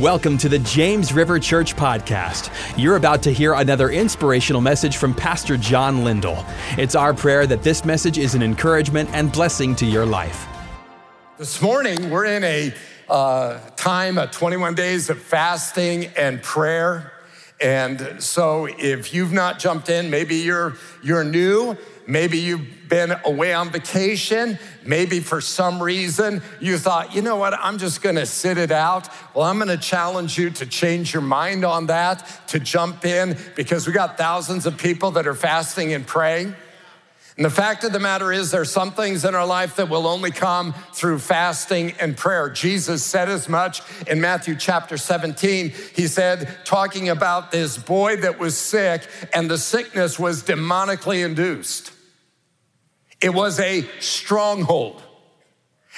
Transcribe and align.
Welcome 0.00 0.38
to 0.38 0.48
the 0.48 0.58
James 0.60 1.12
River 1.12 1.38
Church 1.38 1.76
Podcast. 1.76 2.50
You're 2.78 2.96
about 2.96 3.22
to 3.24 3.30
hear 3.30 3.52
another 3.52 3.90
inspirational 3.90 4.62
message 4.62 4.96
from 4.96 5.12
Pastor 5.12 5.58
John 5.58 6.02
Lindell. 6.02 6.46
It's 6.78 6.94
our 6.94 7.12
prayer 7.12 7.46
that 7.46 7.62
this 7.62 7.84
message 7.84 8.16
is 8.16 8.34
an 8.34 8.42
encouragement 8.42 9.10
and 9.12 9.30
blessing 9.30 9.76
to 9.76 9.84
your 9.84 10.06
life. 10.06 10.46
This 11.36 11.60
morning, 11.60 12.08
we're 12.08 12.24
in 12.24 12.42
a 12.42 12.72
uh, 13.10 13.60
time 13.76 14.16
of 14.16 14.30
21 14.30 14.74
days 14.74 15.10
of 15.10 15.20
fasting 15.20 16.06
and 16.16 16.42
prayer. 16.42 17.12
And 17.60 18.16
so, 18.18 18.66
if 18.78 19.12
you've 19.12 19.32
not 19.32 19.58
jumped 19.58 19.90
in, 19.90 20.08
maybe 20.08 20.36
you're, 20.36 20.74
you're 21.02 21.22
new, 21.22 21.76
maybe 22.06 22.38
you've 22.38 22.88
been 22.88 23.14
away 23.24 23.54
on 23.54 23.70
vacation. 23.70 24.58
Maybe 24.84 25.20
for 25.20 25.40
some 25.40 25.82
reason 25.82 26.42
you 26.60 26.76
thought, 26.76 27.14
you 27.14 27.22
know 27.22 27.36
what, 27.36 27.54
I'm 27.54 27.78
just 27.78 28.02
gonna 28.02 28.26
sit 28.26 28.58
it 28.58 28.70
out. 28.70 29.08
Well, 29.34 29.44
I'm 29.44 29.58
gonna 29.58 29.76
challenge 29.76 30.36
you 30.36 30.50
to 30.50 30.66
change 30.66 31.12
your 31.12 31.22
mind 31.22 31.64
on 31.64 31.86
that, 31.86 32.48
to 32.48 32.58
jump 32.58 33.04
in, 33.04 33.38
because 33.56 33.86
we 33.86 33.92
got 33.92 34.18
thousands 34.18 34.66
of 34.66 34.76
people 34.76 35.12
that 35.12 35.26
are 35.26 35.34
fasting 35.34 35.94
and 35.94 36.06
praying. 36.06 36.54
And 37.36 37.46
the 37.46 37.50
fact 37.50 37.82
of 37.84 37.92
the 37.92 37.98
matter 37.98 38.30
is, 38.30 38.50
there's 38.50 38.70
some 38.70 38.92
things 38.92 39.24
in 39.24 39.34
our 39.34 39.46
life 39.46 39.76
that 39.76 39.88
will 39.88 40.06
only 40.06 40.30
come 40.30 40.74
through 40.92 41.18
fasting 41.18 41.94
and 41.98 42.14
prayer. 42.14 42.50
Jesus 42.50 43.02
said 43.02 43.30
as 43.30 43.48
much 43.48 43.80
in 44.06 44.20
Matthew 44.20 44.54
chapter 44.54 44.98
17. 44.98 45.72
He 45.94 46.08
said, 46.08 46.58
talking 46.66 47.08
about 47.08 47.50
this 47.50 47.78
boy 47.78 48.16
that 48.16 48.38
was 48.38 48.58
sick, 48.58 49.08
and 49.32 49.50
the 49.50 49.56
sickness 49.56 50.18
was 50.18 50.42
demonically 50.42 51.24
induced. 51.24 51.91
It 53.22 53.32
was 53.32 53.60
a 53.60 53.82
stronghold. 54.00 55.02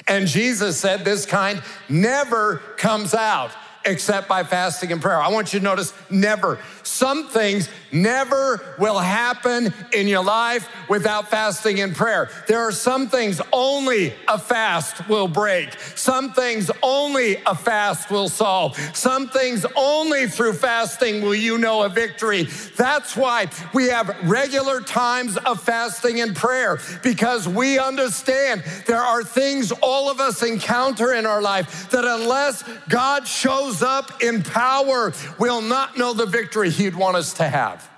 And 0.07 0.27
Jesus 0.27 0.77
said 0.79 1.05
this 1.05 1.25
kind 1.25 1.63
never 1.89 2.59
comes 2.77 3.15
out 3.15 3.53
except 3.85 4.29
by 4.29 4.45
fasting 4.45 4.93
and 4.93 5.01
prayer. 5.01 5.21
I 5.21 5.29
want 5.29 5.53
you 5.53 5.59
to 5.61 5.65
notice 5.65 5.93
never. 6.11 6.59
Some 6.85 7.29
things 7.29 7.69
never 7.91 8.61
will 8.79 8.99
happen 8.99 9.73
in 9.93 10.07
your 10.07 10.23
life 10.23 10.69
without 10.89 11.31
fasting 11.31 11.81
and 11.81 11.95
prayer. 11.95 12.29
There 12.47 12.61
are 12.61 12.73
some 12.73 13.09
things 13.09 13.41
only 13.53 14.13
a 14.29 14.39
fast 14.39 15.09
will 15.09 15.29
break. 15.29 15.73
Some 15.95 16.33
things 16.33 16.71
only 16.83 17.37
a 17.47 17.55
fast 17.55 18.11
will 18.11 18.29
solve. 18.29 18.77
Some 18.95 19.29
things 19.29 19.65
only 19.77 20.27
through 20.27 20.55
fasting 20.55 21.23
will 21.23 21.35
you 21.35 21.57
know 21.57 21.83
a 21.83 21.89
victory. 21.89 22.49
That's 22.77 23.17
why 23.17 23.49
we 23.73 23.89
have 23.89 24.15
regular 24.25 24.81
times 24.81 25.37
of 25.39 25.63
fasting 25.63 26.21
and 26.21 26.37
prayer 26.37 26.79
because 27.03 27.49
we 27.49 27.79
understand 27.79 28.63
there 28.87 28.99
are 28.99 29.25
things 29.25 29.73
all 29.83 30.11
of 30.11 30.21
us 30.21 30.43
encounter 30.43 31.15
in 31.15 31.25
our 31.25 31.41
life 31.41 31.91
that 31.91 32.05
unless 32.05 32.63
God 32.89 33.27
shows 33.27 33.83
up 33.83 34.23
in 34.23 34.43
power, 34.43 35.13
we'll 35.39 35.63
not 35.63 35.97
know 35.97 36.13
the 36.13 36.27
victory 36.27 36.71
He'd 36.75 36.95
want 36.95 37.17
us 37.17 37.35
to 37.35 37.49
have. 37.49 37.89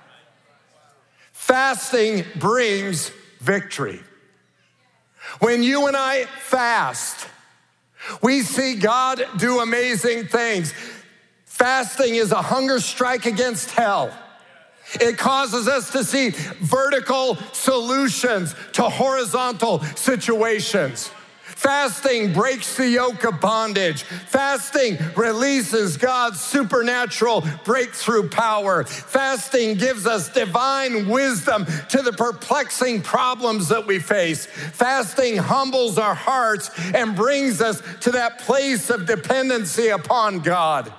Fasting 1.31 2.25
brings 2.35 3.11
victory. 3.39 4.01
When 5.39 5.63
you 5.63 5.87
and 5.87 5.95
I 5.95 6.25
fast, 6.25 7.27
we 8.21 8.41
see 8.41 8.75
God 8.75 9.23
do 9.37 9.59
amazing 9.59 10.27
things. 10.27 10.73
Fasting 11.45 12.15
is 12.15 12.31
a 12.31 12.41
hunger 12.41 12.79
strike 12.79 13.25
against 13.25 13.71
hell. 13.71 14.11
It 15.01 15.17
causes 15.17 15.67
us 15.67 15.91
to 15.91 16.03
see 16.03 16.29
vertical 16.61 17.35
solutions 17.51 18.55
to 18.73 18.83
horizontal 18.83 19.81
situations. 19.95 21.11
Fasting 21.57 22.33
breaks 22.33 22.77
the 22.77 22.87
yoke 22.87 23.23
of 23.23 23.41
bondage. 23.41 24.03
Fasting 24.03 24.95
releases 25.15 25.97
God's 25.97 26.39
supernatural 26.39 27.43
breakthrough 27.65 28.29
power. 28.29 28.83
Fasting 28.83 29.73
gives 29.73 30.05
us 30.05 30.29
divine 30.29 31.09
wisdom 31.09 31.65
to 31.89 32.03
the 32.03 32.13
perplexing 32.13 33.01
problems 33.01 33.69
that 33.69 33.87
we 33.87 33.97
face. 33.97 34.45
Fasting 34.45 35.37
humbles 35.37 35.97
our 35.97 36.13
hearts 36.13 36.69
and 36.93 37.15
brings 37.15 37.59
us 37.59 37.81
to 38.01 38.11
that 38.11 38.37
place 38.41 38.91
of 38.91 39.07
dependency 39.07 39.87
upon 39.87 40.41
God. 40.41 40.93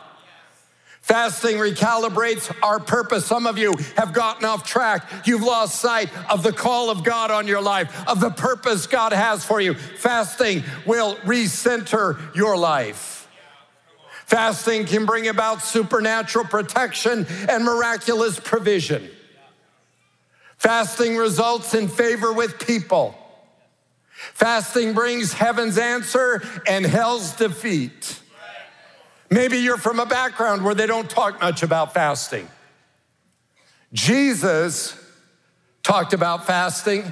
Fasting 1.09 1.57
recalibrates 1.57 2.55
our 2.63 2.79
purpose. 2.79 3.25
Some 3.25 3.47
of 3.47 3.57
you 3.57 3.75
have 3.97 4.13
gotten 4.13 4.45
off 4.45 4.63
track. 4.63 5.11
You've 5.25 5.43
lost 5.43 5.81
sight 5.81 6.11
of 6.31 6.43
the 6.43 6.53
call 6.53 6.91
of 6.91 7.03
God 7.03 7.31
on 7.31 7.49
your 7.49 7.63
life, 7.63 8.07
of 8.07 8.21
the 8.21 8.29
purpose 8.29 8.87
God 8.87 9.15
has 9.15 9.43
for 9.43 9.59
you. 9.59 9.73
Fasting 9.73 10.63
will 10.85 11.17
recenter 11.25 12.19
your 12.37 12.59
life. 12.59 13.27
Fasting 14.27 14.85
can 14.85 15.07
bring 15.07 15.29
about 15.29 15.63
supernatural 15.63 16.45
protection 16.45 17.27
and 17.49 17.65
miraculous 17.65 18.39
provision. 18.39 19.09
Fasting 20.59 21.17
results 21.17 21.73
in 21.73 21.89
favor 21.89 22.35
with 22.35 22.59
people. 22.59 23.17
Fasting 24.13 24.93
brings 24.93 25.33
heaven's 25.33 25.79
answer 25.79 26.43
and 26.67 26.85
hell's 26.85 27.33
defeat. 27.33 28.21
Maybe 29.31 29.59
you're 29.59 29.77
from 29.77 30.01
a 30.01 30.07
background 30.07 30.65
where 30.65 30.75
they 30.75 30.87
don't 30.87 31.09
talk 31.09 31.41
much 31.41 31.63
about 31.63 31.93
fasting. 31.93 32.49
Jesus 33.93 34.97
talked 35.83 36.13
about 36.13 36.47
fasting. 36.47 37.05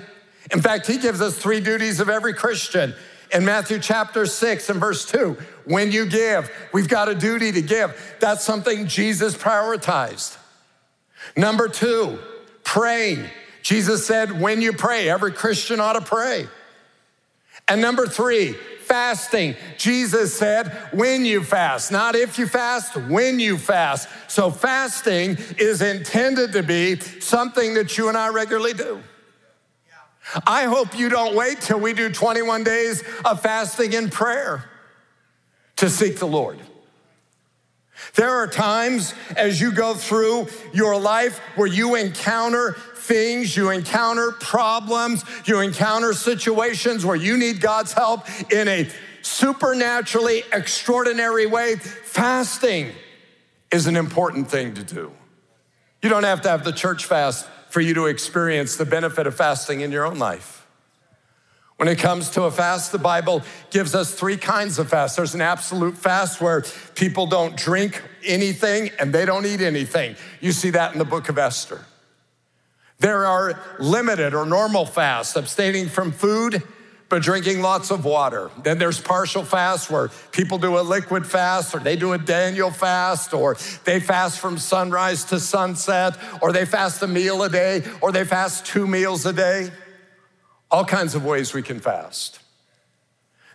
In 0.52 0.60
fact, 0.60 0.86
he 0.86 0.98
gives 0.98 1.20
us 1.20 1.36
three 1.38 1.60
duties 1.60 2.00
of 2.00 2.08
every 2.08 2.34
Christian. 2.34 2.94
In 3.32 3.44
Matthew 3.44 3.78
chapter 3.78 4.24
6 4.24 4.70
and 4.70 4.78
verse 4.78 5.04
2, 5.10 5.36
when 5.64 5.90
you 5.90 6.06
give, 6.06 6.50
we've 6.72 6.88
got 6.88 7.08
a 7.08 7.14
duty 7.14 7.50
to 7.52 7.62
give. 7.62 8.16
That's 8.20 8.44
something 8.44 8.86
Jesus 8.86 9.34
prioritized. 9.36 10.36
Number 11.36 11.68
two, 11.68 12.18
praying. 12.62 13.24
Jesus 13.62 14.06
said, 14.06 14.40
when 14.40 14.62
you 14.62 14.72
pray, 14.72 15.10
every 15.10 15.32
Christian 15.32 15.80
ought 15.80 15.94
to 15.94 16.00
pray. 16.00 16.46
And 17.68 17.80
number 17.80 18.06
three, 18.06 18.52
fasting. 18.52 19.56
Jesus 19.76 20.36
said, 20.36 20.68
when 20.92 21.24
you 21.24 21.42
fast, 21.42 21.90
not 21.90 22.14
if 22.14 22.38
you 22.38 22.46
fast, 22.46 22.96
when 22.96 23.40
you 23.40 23.58
fast. 23.58 24.08
So 24.28 24.50
fasting 24.50 25.36
is 25.58 25.82
intended 25.82 26.52
to 26.52 26.62
be 26.62 27.00
something 27.00 27.74
that 27.74 27.98
you 27.98 28.08
and 28.08 28.16
I 28.16 28.28
regularly 28.28 28.74
do. 28.74 29.02
I 30.46 30.64
hope 30.64 30.98
you 30.98 31.08
don't 31.08 31.34
wait 31.34 31.60
till 31.60 31.80
we 31.80 31.92
do 31.92 32.10
21 32.10 32.64
days 32.64 33.02
of 33.24 33.42
fasting 33.42 33.94
and 33.94 34.10
prayer 34.10 34.64
to 35.76 35.90
seek 35.90 36.18
the 36.18 36.26
Lord. 36.26 36.58
There 38.14 38.30
are 38.30 38.46
times 38.46 39.14
as 39.36 39.60
you 39.60 39.72
go 39.72 39.94
through 39.94 40.48
your 40.72 40.98
life 40.98 41.38
where 41.54 41.66
you 41.66 41.94
encounter 41.94 42.76
things, 43.06 43.56
you 43.56 43.70
encounter 43.70 44.32
problems, 44.32 45.24
you 45.44 45.60
encounter 45.60 46.12
situations 46.12 47.06
where 47.06 47.16
you 47.16 47.36
need 47.36 47.60
God's 47.60 47.92
help 47.92 48.26
in 48.52 48.68
a 48.68 48.88
supernaturally 49.22 50.42
extraordinary 50.52 51.46
way. 51.46 51.76
Fasting 51.76 52.92
is 53.72 53.86
an 53.86 53.96
important 53.96 54.50
thing 54.50 54.74
to 54.74 54.82
do. 54.82 55.12
You 56.02 56.10
don't 56.10 56.24
have 56.24 56.42
to 56.42 56.48
have 56.48 56.64
the 56.64 56.72
church 56.72 57.04
fast 57.04 57.46
for 57.68 57.80
you 57.80 57.94
to 57.94 58.06
experience 58.06 58.76
the 58.76 58.86
benefit 58.86 59.26
of 59.26 59.34
fasting 59.34 59.80
in 59.80 59.90
your 59.90 60.04
own 60.04 60.18
life. 60.18 60.66
When 61.76 61.88
it 61.88 61.98
comes 61.98 62.30
to 62.30 62.44
a 62.44 62.50
fast, 62.50 62.90
the 62.90 62.98
Bible 62.98 63.42
gives 63.70 63.94
us 63.94 64.14
three 64.14 64.38
kinds 64.38 64.78
of 64.78 64.88
fast. 64.88 65.16
There's 65.16 65.34
an 65.34 65.42
absolute 65.42 65.96
fast 65.96 66.40
where 66.40 66.64
people 66.94 67.26
don't 67.26 67.54
drink 67.54 68.02
anything 68.24 68.90
and 68.98 69.12
they 69.12 69.26
don't 69.26 69.44
eat 69.44 69.60
anything. 69.60 70.16
You 70.40 70.52
see 70.52 70.70
that 70.70 70.92
in 70.92 70.98
the 70.98 71.04
book 71.04 71.28
of 71.28 71.36
Esther. 71.36 71.84
There 72.98 73.26
are 73.26 73.60
limited 73.78 74.34
or 74.34 74.46
normal 74.46 74.86
fasts, 74.86 75.36
abstaining 75.36 75.88
from 75.88 76.12
food, 76.12 76.62
but 77.08 77.22
drinking 77.22 77.62
lots 77.62 77.90
of 77.90 78.04
water. 78.04 78.50
Then 78.62 78.78
there's 78.78 79.00
partial 79.00 79.44
fast 79.44 79.90
where 79.90 80.08
people 80.32 80.58
do 80.58 80.78
a 80.78 80.80
liquid 80.80 81.26
fast, 81.26 81.74
or 81.74 81.78
they 81.78 81.94
do 81.94 82.14
a 82.14 82.18
Daniel 82.18 82.70
fast, 82.70 83.32
or 83.32 83.56
they 83.84 84.00
fast 84.00 84.40
from 84.40 84.58
sunrise 84.58 85.24
to 85.24 85.38
sunset, 85.38 86.16
or 86.42 86.52
they 86.52 86.64
fast 86.64 87.02
a 87.02 87.06
meal 87.06 87.42
a 87.42 87.48
day, 87.48 87.84
or 88.00 88.12
they 88.12 88.24
fast 88.24 88.66
two 88.66 88.86
meals 88.86 89.24
a 89.26 89.32
day. 89.32 89.70
All 90.70 90.84
kinds 90.84 91.14
of 91.14 91.24
ways 91.24 91.54
we 91.54 91.62
can 91.62 91.78
fast. 91.78 92.40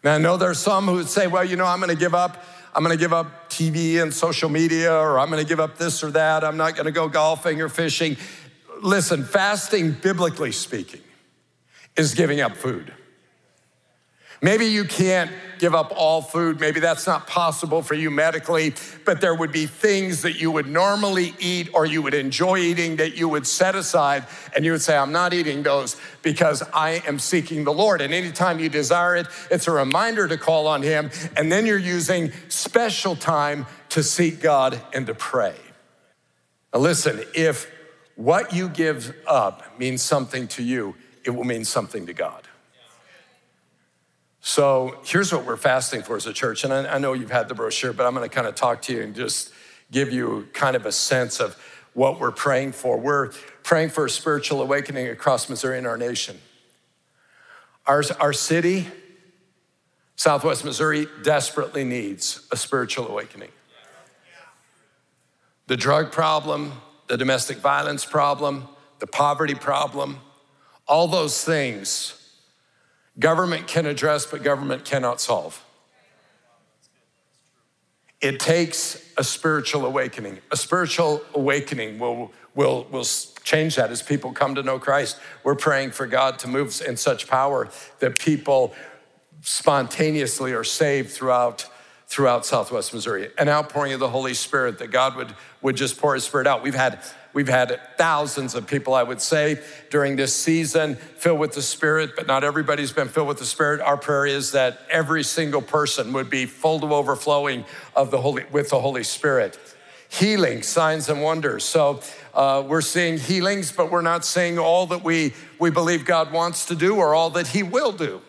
Now, 0.04 0.16
I 0.16 0.18
know 0.18 0.38
there's 0.38 0.60
some 0.60 0.86
who 0.86 1.04
say, 1.04 1.28
well, 1.28 1.44
you 1.44 1.56
know, 1.56 1.66
I'm 1.66 1.80
gonna 1.80 1.96
give 1.96 2.16
up. 2.16 2.44
I'm 2.74 2.84
gonna 2.84 2.96
give 2.96 3.12
up 3.12 3.50
TV 3.50 4.02
and 4.02 4.14
social 4.14 4.48
media, 4.48 4.94
or 4.94 5.20
I'm 5.20 5.30
gonna 5.30 5.44
give 5.44 5.60
up 5.60 5.78
this 5.78 6.04
or 6.04 6.12
that. 6.12 6.46
I'm 6.46 6.56
not 6.56 6.76
gonna 6.78 6.92
go 6.92 7.10
golfing 7.10 7.62
or 7.62 7.68
fishing. 7.68 8.16
Listen, 8.81 9.24
fasting, 9.24 9.92
biblically 9.92 10.51
speaking, 10.51 11.01
is 11.95 12.13
giving 12.16 12.42
up 12.42 12.56
food. 12.57 12.94
Maybe 14.44 14.66
you 14.66 14.86
can't 14.86 15.30
give 15.60 15.75
up 15.75 15.94
all 15.95 16.24
food. 16.24 16.60
Maybe 16.60 16.80
that's 16.80 17.06
not 17.06 17.28
possible 17.28 17.83
for 17.83 17.94
you 17.94 18.10
medically, 18.10 18.74
but 19.06 19.22
there 19.22 19.36
would 19.36 19.51
be 19.51 19.68
things 19.68 20.24
that 20.24 20.42
you 20.42 20.50
would 20.50 20.66
normally 20.66 21.36
eat 21.38 21.69
or 21.75 21.86
you 21.86 22.01
would 22.01 22.16
enjoy 22.16 22.57
eating 22.57 22.95
that 22.95 23.16
you 23.16 23.30
would 23.30 23.45
set 23.45 23.75
aside 23.75 24.25
and 24.56 24.66
you 24.66 24.72
would 24.72 24.81
say, 24.81 24.98
I'm 24.98 25.12
not 25.12 25.36
eating 25.36 25.62
those 25.62 25.95
because 26.24 26.63
I 26.74 27.04
am 27.06 27.19
seeking 27.19 27.66
the 27.66 27.72
Lord. 27.72 28.01
And 28.01 28.12
anytime 28.16 28.57
you 28.57 28.69
desire 28.69 29.16
it, 29.16 29.27
it's 29.51 29.68
a 29.68 29.72
reminder 29.72 30.27
to 30.27 30.39
call 30.39 30.66
on 30.66 30.81
Him. 30.81 31.12
And 31.38 31.51
then 31.51 31.68
you're 31.68 31.77
using 31.77 32.31
special 32.48 33.16
time 33.16 33.68
to 33.89 34.01
seek 34.01 34.42
God 34.42 34.81
and 34.92 35.06
to 35.06 35.13
pray. 35.13 35.56
Now, 36.74 36.80
listen, 36.80 37.24
if 37.36 37.72
what 38.24 38.54
you 38.54 38.70
give 38.70 39.16
up 39.28 39.80
means 39.80 40.02
something 40.02 40.48
to 40.50 40.64
you, 40.64 40.96
it 41.24 41.32
will 41.32 41.44
mean 41.44 41.66
something 41.66 42.06
to 42.06 42.14
God. 42.14 42.48
So 44.42 45.00
here's 45.04 45.32
what 45.32 45.46
we're 45.46 45.58
fasting 45.58 46.02
for 46.02 46.16
as 46.16 46.26
a 46.26 46.34
church. 46.34 46.64
And 46.64 46.74
I, 46.74 46.96
I 46.96 46.98
know 46.98 47.14
you've 47.14 47.32
had 47.32 47.48
the 47.48 47.54
brochure, 47.54 47.94
but 47.94 48.06
I'm 48.06 48.16
going 48.16 48.28
to 48.28 48.34
kind 48.34 48.48
of 48.48 48.56
talk 48.56 48.82
to 48.84 48.94
you 48.94 49.04
and 49.04 49.16
just 49.16 49.54
give 49.92 50.12
you 50.12 50.48
kind 50.54 50.76
of 50.76 50.86
a 50.86 50.92
sense 50.92 51.40
of 51.40 51.56
what 51.94 52.20
we're 52.20 52.32
praying 52.32 52.72
for. 52.72 52.98
We're 52.98 53.30
praying 53.64 53.90
for 53.90 54.06
a 54.06 54.10
spiritual 54.10 54.62
awakening 54.62 55.08
across 55.10 55.50
Missouri 55.50 55.78
and 55.78 55.86
our 55.86 55.98
nation. 55.98 56.40
Our, 57.86 58.04
our 58.20 58.34
city, 58.34 58.88
Southwest 60.16 60.64
Missouri, 60.64 61.08
desperately 61.24 61.84
needs 61.84 62.48
a 62.52 62.58
spiritual 62.58 63.08
awakening. 63.08 63.50
The 65.68 65.78
drug 65.78 66.12
problem, 66.12 66.74
the 67.12 67.18
domestic 67.18 67.58
violence 67.58 68.06
problem, 68.06 68.68
the 69.00 69.08
poverty 69.08 69.56
problem, 69.56 70.19
all 70.88 71.08
those 71.08 71.44
things 71.44 72.18
Government 73.19 73.68
can 73.68 73.86
address, 73.86 74.25
but 74.25 74.42
government 74.42 74.86
cannot 74.86 75.19
solve. 75.19 75.63
It 78.22 78.40
takes 78.40 79.04
a 79.18 79.24
spiritual 79.24 79.86
awakening. 79.86 80.40
A 80.52 80.58
spiritual 80.58 81.22
awakening 81.34 82.00
will, 82.00 82.31
will, 82.56 82.88
will 82.92 83.06
change 83.44 83.75
that 83.75 83.92
as 83.92 84.02
people 84.02 84.31
come 84.31 84.56
to 84.56 84.63
know 84.63 84.80
Christ. 84.80 85.19
We're 85.44 85.56
praying 85.56 85.92
for 85.92 86.08
God 86.08 86.40
to 86.40 86.48
move 86.48 86.81
in 86.88 86.96
such 86.98 87.28
power 87.28 87.69
that 88.00 88.18
people 88.19 88.74
spontaneously 89.42 90.54
are 90.54 90.63
saved 90.63 91.10
throughout, 91.10 91.66
throughout 92.12 92.46
Southwest 92.46 92.94
Missouri. 92.94 93.30
An 93.38 93.48
outpouring 93.48 93.94
of 93.94 94.02
the 94.02 94.10
Holy 94.10 94.34
Spirit 94.34 94.80
that 94.80 94.92
God 94.92 95.16
would, 95.16 95.34
would 95.62 95.78
just 95.78 95.98
pour 95.98 96.13
his 96.13 96.25
spirit 96.25 96.46
out. 96.46 96.62
We've 96.62 96.75
had 96.75 97.00
We've 97.34 97.48
had 97.48 97.80
thousands 97.98 98.56
of 98.56 98.68
people, 98.68 98.94
I 98.94 99.04
would 99.04 99.22
say, 99.22 99.62
during 99.90 100.18
this 100.18 100.36
season 100.36 100.96
filled 100.96 101.40
with 101.40 101.54
the 101.54 101.62
Spirit, 101.62 102.12
but 102.18 102.28
not 102.28 102.44
everybody's 102.44 102.92
been 102.92 103.08
filled 103.08 103.30
with 103.30 103.38
the 103.38 103.46
Spirit. 103.46 103.80
Our 103.80 103.96
prayer 103.96 104.25
is 104.25 104.52
that 104.52 104.81
every 104.90 105.24
single 105.24 105.62
person 105.62 106.12
would 106.12 106.30
be 106.30 106.46
full 106.46 106.81
to 106.81 106.94
overflowing 106.94 107.63
of 107.96 108.12
the 108.12 108.19
Holy, 108.19 108.44
with 108.52 108.69
the 108.72 108.81
Holy 108.81 109.06
Spirit. 109.06 109.58
Healing, 110.10 110.62
signs, 110.62 111.08
and 111.08 111.24
wonders. 111.24 111.63
So 111.63 112.02
uh, 112.34 112.66
we're 112.68 112.81
seeing 112.81 113.18
healings, 113.18 113.72
but 113.72 113.90
we're 113.90 114.02
not 114.02 114.25
seeing 114.25 114.60
all 114.60 114.88
that 114.88 115.02
we, 115.02 115.34
we 115.58 115.69
believe 115.69 116.04
God 116.04 116.34
wants 116.34 116.66
to 116.66 116.75
do 116.75 116.98
or 116.98 117.16
all 117.16 117.30
that 117.30 117.48
He 117.48 117.63
will 117.63 117.94
do. 117.94 118.22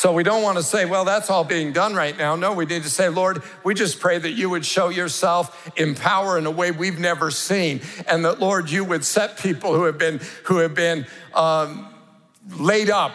So 0.00 0.14
we 0.14 0.22
don't 0.22 0.42
want 0.42 0.56
to 0.56 0.62
say, 0.62 0.86
well, 0.86 1.04
that's 1.04 1.28
all 1.28 1.44
being 1.44 1.74
done 1.74 1.94
right 1.94 2.16
now. 2.16 2.34
No, 2.34 2.54
we 2.54 2.64
need 2.64 2.84
to 2.84 2.88
say, 2.88 3.10
Lord, 3.10 3.42
we 3.64 3.74
just 3.74 4.00
pray 4.00 4.16
that 4.16 4.30
you 4.30 4.48
would 4.48 4.64
show 4.64 4.88
yourself 4.88 5.70
in 5.76 5.94
power 5.94 6.38
in 6.38 6.46
a 6.46 6.50
way 6.50 6.70
we've 6.70 6.98
never 6.98 7.30
seen. 7.30 7.82
And 8.08 8.24
that, 8.24 8.40
Lord, 8.40 8.70
you 8.70 8.82
would 8.82 9.04
set 9.04 9.36
people 9.36 9.74
who 9.74 9.82
have 9.82 9.98
been, 9.98 10.22
who 10.44 10.56
have 10.56 10.74
been 10.74 11.06
um, 11.34 11.86
laid 12.48 12.88
up 12.88 13.14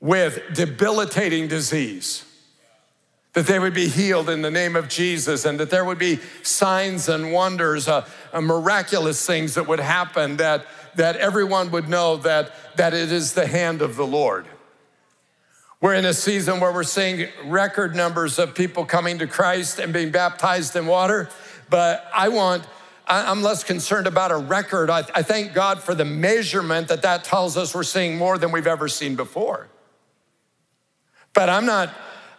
with 0.00 0.38
debilitating 0.52 1.48
disease 1.48 2.22
that 3.32 3.46
they 3.46 3.58
would 3.58 3.72
be 3.72 3.88
healed 3.88 4.28
in 4.28 4.42
the 4.42 4.50
name 4.50 4.76
of 4.76 4.86
Jesus, 4.86 5.46
and 5.46 5.58
that 5.60 5.70
there 5.70 5.86
would 5.86 5.98
be 5.98 6.18
signs 6.42 7.08
and 7.08 7.32
wonders, 7.32 7.88
uh, 7.88 8.06
uh, 8.34 8.42
miraculous 8.42 9.24
things 9.24 9.54
that 9.54 9.66
would 9.66 9.80
happen, 9.80 10.36
that, 10.36 10.66
that 10.96 11.16
everyone 11.16 11.70
would 11.70 11.88
know 11.88 12.18
that, 12.18 12.52
that 12.76 12.92
it 12.92 13.10
is 13.10 13.32
the 13.32 13.46
hand 13.46 13.80
of 13.80 13.96
the 13.96 14.06
Lord. 14.06 14.46
We're 15.80 15.94
in 15.94 16.06
a 16.06 16.14
season 16.14 16.58
where 16.58 16.72
we're 16.72 16.84
seeing 16.84 17.28
record 17.44 17.94
numbers 17.94 18.38
of 18.38 18.54
people 18.54 18.86
coming 18.86 19.18
to 19.18 19.26
Christ 19.26 19.78
and 19.78 19.92
being 19.92 20.10
baptized 20.10 20.74
in 20.74 20.86
water. 20.86 21.28
But 21.68 22.08
I 22.14 22.28
want, 22.28 22.66
I'm 23.06 23.42
less 23.42 23.62
concerned 23.62 24.06
about 24.06 24.30
a 24.30 24.38
record. 24.38 24.88
I, 24.88 25.02
thank 25.02 25.52
God 25.52 25.82
for 25.82 25.94
the 25.94 26.04
measurement 26.06 26.88
that 26.88 27.02
that 27.02 27.24
tells 27.24 27.58
us 27.58 27.74
we're 27.74 27.82
seeing 27.82 28.16
more 28.16 28.38
than 28.38 28.52
we've 28.52 28.66
ever 28.66 28.88
seen 28.88 29.16
before. 29.16 29.68
But 31.34 31.50
I'm 31.50 31.66
not 31.66 31.90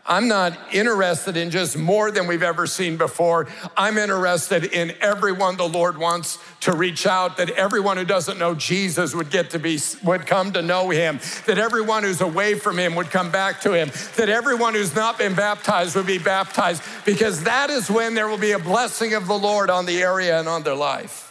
I'm 0.07 0.27
not 0.27 0.57
interested 0.71 1.35
in 1.35 1.51
just 1.51 1.77
more 1.77 2.11
than 2.11 2.27
we've 2.27 2.43
ever 2.43 2.65
seen 2.65 2.95
before. 2.95 3.47
I'm 3.75 3.97
interested 3.97 4.63
in 4.63 4.93
everyone 5.01 5.57
the 5.57 5.67
Lord 5.67 5.97
wants 5.97 6.39
to 6.61 6.73
reach 6.73 7.05
out, 7.05 7.37
that 7.37 7.49
everyone 7.51 7.97
who 7.97 8.05
doesn't 8.05 8.39
know 8.39 8.55
Jesus 8.55 9.13
would 9.13 9.29
get 9.29 9.49
to 9.49 9.59
be, 9.59 9.79
would 10.03 10.25
come 10.25 10.53
to 10.53 10.61
know 10.61 10.89
him, 10.89 11.19
that 11.45 11.57
everyone 11.57 12.03
who's 12.03 12.21
away 12.21 12.55
from 12.55 12.79
him 12.79 12.95
would 12.95 13.11
come 13.11 13.31
back 13.31 13.61
to 13.61 13.73
him, 13.73 13.91
that 14.15 14.29
everyone 14.29 14.73
who's 14.73 14.95
not 14.95 15.17
been 15.17 15.35
baptized 15.35 15.95
would 15.95 16.07
be 16.07 16.19
baptized, 16.19 16.81
because 17.05 17.43
that 17.43 17.69
is 17.69 17.91
when 17.91 18.13
there 18.13 18.27
will 18.27 18.37
be 18.37 18.51
a 18.51 18.59
blessing 18.59 19.13
of 19.13 19.27
the 19.27 19.37
Lord 19.37 19.69
on 19.69 19.85
the 19.85 20.01
area 20.01 20.39
and 20.39 20.47
on 20.47 20.63
their 20.63 20.75
life 20.75 21.26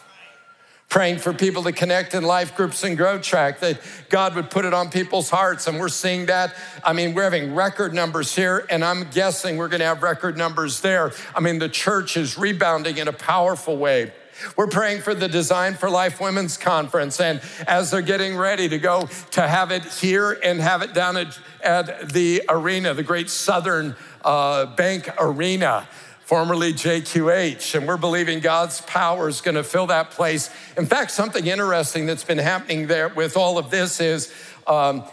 praying 0.89 1.17
for 1.17 1.33
people 1.33 1.63
to 1.63 1.71
connect 1.71 2.13
in 2.13 2.23
life 2.23 2.55
groups 2.55 2.83
and 2.83 2.95
grow 2.95 3.19
track, 3.19 3.59
that 3.59 3.79
God 4.09 4.35
would 4.35 4.49
put 4.49 4.63
it 4.63 4.73
on 4.73 4.89
people's 4.89 5.29
hearts. 5.29 5.67
And 5.67 5.79
we're 5.79 5.89
seeing 5.89 6.27
that. 6.27 6.55
I 6.83 6.93
mean, 6.93 7.13
we're 7.13 7.23
having 7.23 7.53
record 7.53 7.93
numbers 7.93 8.33
here, 8.33 8.65
and 8.69 8.85
I'm 8.85 9.09
guessing 9.09 9.57
we're 9.57 9.67
going 9.67 9.81
to 9.81 9.85
have 9.85 10.01
record 10.01 10.37
numbers 10.37 10.79
there. 10.79 11.11
I 11.35 11.41
mean, 11.41 11.59
the 11.59 11.69
church 11.69 12.15
is 12.15 12.37
rebounding 12.37 12.97
in 12.97 13.07
a 13.07 13.13
powerful 13.13 13.77
way. 13.77 14.13
We're 14.55 14.67
praying 14.67 15.01
for 15.01 15.15
the 15.15 15.27
Design 15.27 15.73
for 15.73 15.89
Life 15.89 16.21
Women's 16.21 16.57
Conference. 16.57 17.19
And 17.19 17.41
as 17.67 17.91
they're 17.91 18.01
getting 18.01 18.37
ready 18.37 18.69
to 18.69 18.77
go 18.77 19.09
to 19.31 19.47
have 19.47 19.71
it 19.71 19.83
here 19.85 20.39
and 20.43 20.59
have 20.61 20.83
it 20.83 20.93
down 20.93 21.17
at, 21.17 21.39
at 21.63 22.09
the 22.09 22.43
arena, 22.47 22.93
the 22.93 23.03
Great 23.03 23.29
Southern 23.29 23.95
uh, 24.23 24.67
Bank 24.75 25.09
Arena, 25.19 25.87
formerly 26.27 26.73
JQH, 26.73 27.73
and 27.73 27.87
we're 27.87 27.95
believing 27.95 28.41
God's 28.41 28.81
power 28.81 29.29
is 29.29 29.39
going 29.39 29.55
to 29.55 29.63
fill 29.63 29.87
that 29.87 30.11
place. 30.11 30.49
In 30.75 30.85
fact, 30.85 31.11
something 31.11 31.47
interesting 31.47 32.05
that's 32.05 32.25
been 32.25 32.37
happening 32.37 32.87
there 32.87 33.07
with 33.07 33.37
all 33.37 33.57
of 33.57 33.71
this 33.71 34.01
is 34.01 34.33
um, 34.67 35.05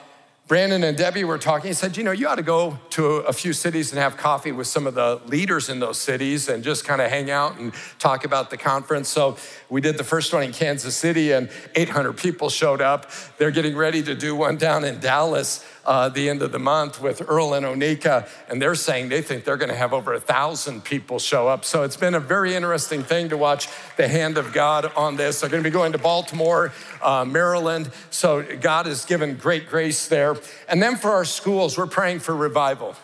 Brandon 0.49 0.83
and 0.83 0.99
Debbie 0.99 1.23
were 1.23 1.39
talking. 1.39 1.69
He 1.69 1.73
said, 1.73 1.97
You 1.97 2.03
know, 2.03 2.11
you 2.11 2.27
ought 2.27 2.35
to 2.35 2.43
go 2.43 2.81
to 2.91 3.07
a 3.07 3.33
few 3.33 3.53
cities 3.53 3.93
and 3.93 4.01
have 4.01 4.17
coffee 4.17 4.51
with 4.51 4.67
some 4.67 4.89
of 4.89 4.95
the 4.95 5.21
leaders 5.27 5.69
in 5.69 5.79
those 5.79 5.99
cities 5.99 6.49
and 6.49 6.65
just 6.65 6.85
kind 6.85 7.01
of 7.01 7.09
hang 7.09 7.31
out 7.31 7.61
and 7.61 7.73
talk 8.01 8.25
about 8.25 8.51
the 8.51 8.57
conference. 8.57 9.09
So 9.09 9.37
we 9.71 9.81
did 9.81 9.99
the 9.99 10.05
first 10.05 10.33
one 10.33 10.43
in 10.43 10.51
Kansas 10.51 10.97
City, 10.97 11.31
and 11.31 11.49
800 11.77 12.15
people 12.15 12.51
showed 12.51 12.81
up. 12.81 13.09
They're 13.39 13.53
getting 13.53 13.77
ready 13.77 14.03
to 14.03 14.17
do 14.17 14.35
one 14.35 14.57
down 14.57 14.85
in 14.85 14.99
Dallas 14.99 15.65
uh, 15.87 16.09
the 16.09 16.29
end 16.29 16.43
of 16.43 16.53
the 16.53 16.59
month 16.59 17.01
with 17.01 17.23
Earl 17.29 17.55
and 17.55 17.65
Onika, 17.67 18.29
and 18.49 18.61
they're 18.61 18.75
saying 18.75 19.09
they 19.09 19.23
think 19.23 19.45
they're 19.45 19.57
going 19.57 19.71
to 19.71 19.77
have 19.77 19.93
over 19.93 20.15
a 20.15 20.21
thousand 20.21 20.85
people 20.85 21.19
show 21.19 21.49
up. 21.49 21.65
So 21.65 21.83
it's 21.83 21.97
been 21.97 22.15
a 22.15 22.21
very 22.21 22.55
interesting 22.55 23.03
thing 23.03 23.29
to 23.29 23.37
watch 23.37 23.69
the 23.97 24.09
hand 24.09 24.39
of 24.39 24.53
God 24.53 24.93
on 24.97 25.17
this. 25.17 25.41
They're 25.41 25.51
going 25.51 25.63
to 25.63 25.69
be 25.69 25.73
going 25.73 25.93
to 25.93 25.99
Baltimore, 25.99 26.73
uh, 27.03 27.25
Maryland. 27.25 27.91
So 28.11 28.43
God 28.61 28.87
has 28.87 29.05
given 29.05 29.37
great 29.37 29.69
grace 29.69 30.09
there. 30.09 30.37
And 30.69 30.83
then 30.83 30.97
for 30.97 31.11
our 31.11 31.25
schools, 31.25 31.77
we're 31.77 31.87
praying 31.87 32.21
for 32.21 32.35
revival. 32.35 32.97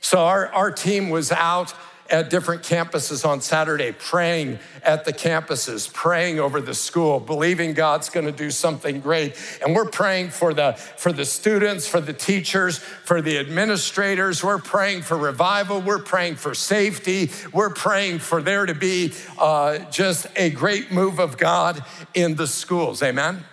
So 0.00 0.18
our, 0.20 0.46
our 0.52 0.70
team 0.70 1.10
was 1.10 1.32
out 1.32 1.74
at 2.10 2.30
different 2.30 2.62
campuses 2.62 3.26
on 3.26 3.40
Saturday, 3.40 3.92
praying 3.92 4.58
at 4.82 5.04
the 5.04 5.12
campuses, 5.12 5.92
praying 5.92 6.38
over 6.38 6.60
the 6.60 6.74
school, 6.74 7.20
believing 7.20 7.74
God's 7.74 8.08
going 8.08 8.26
to 8.26 8.32
do 8.32 8.50
something 8.50 9.00
great. 9.00 9.36
And 9.64 9.74
we're 9.74 9.90
praying 9.90 10.30
for 10.30 10.54
the 10.54 10.72
for 10.72 11.12
the 11.12 11.24
students, 11.24 11.86
for 11.86 12.00
the 12.00 12.12
teachers, 12.12 12.78
for 12.78 13.20
the 13.20 13.38
administrators. 13.38 14.42
We're 14.42 14.58
praying 14.58 15.02
for 15.02 15.16
revival. 15.16 15.80
We're 15.80 15.98
praying 15.98 16.36
for 16.36 16.54
safety. 16.54 17.30
We're 17.52 17.70
praying 17.70 18.20
for 18.20 18.42
there 18.42 18.66
to 18.66 18.74
be 18.74 19.12
uh, 19.38 19.78
just 19.90 20.26
a 20.36 20.50
great 20.50 20.92
move 20.92 21.18
of 21.18 21.36
God 21.36 21.84
in 22.14 22.36
the 22.36 22.46
schools. 22.46 23.02
Amen. 23.02 23.44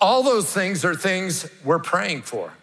All 0.00 0.22
those 0.22 0.52
things 0.52 0.84
are 0.84 0.94
things 0.94 1.48
we're 1.62 1.78
praying 1.78 2.22
for. 2.22 2.54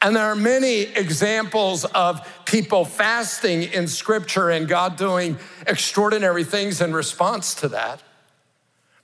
And 0.00 0.14
there 0.14 0.26
are 0.26 0.36
many 0.36 0.82
examples 0.82 1.84
of 1.84 2.26
people 2.44 2.84
fasting 2.84 3.64
in 3.64 3.88
scripture 3.88 4.50
and 4.50 4.68
God 4.68 4.96
doing 4.96 5.38
extraordinary 5.66 6.44
things 6.44 6.80
in 6.80 6.92
response 6.92 7.54
to 7.56 7.68
that. 7.70 8.02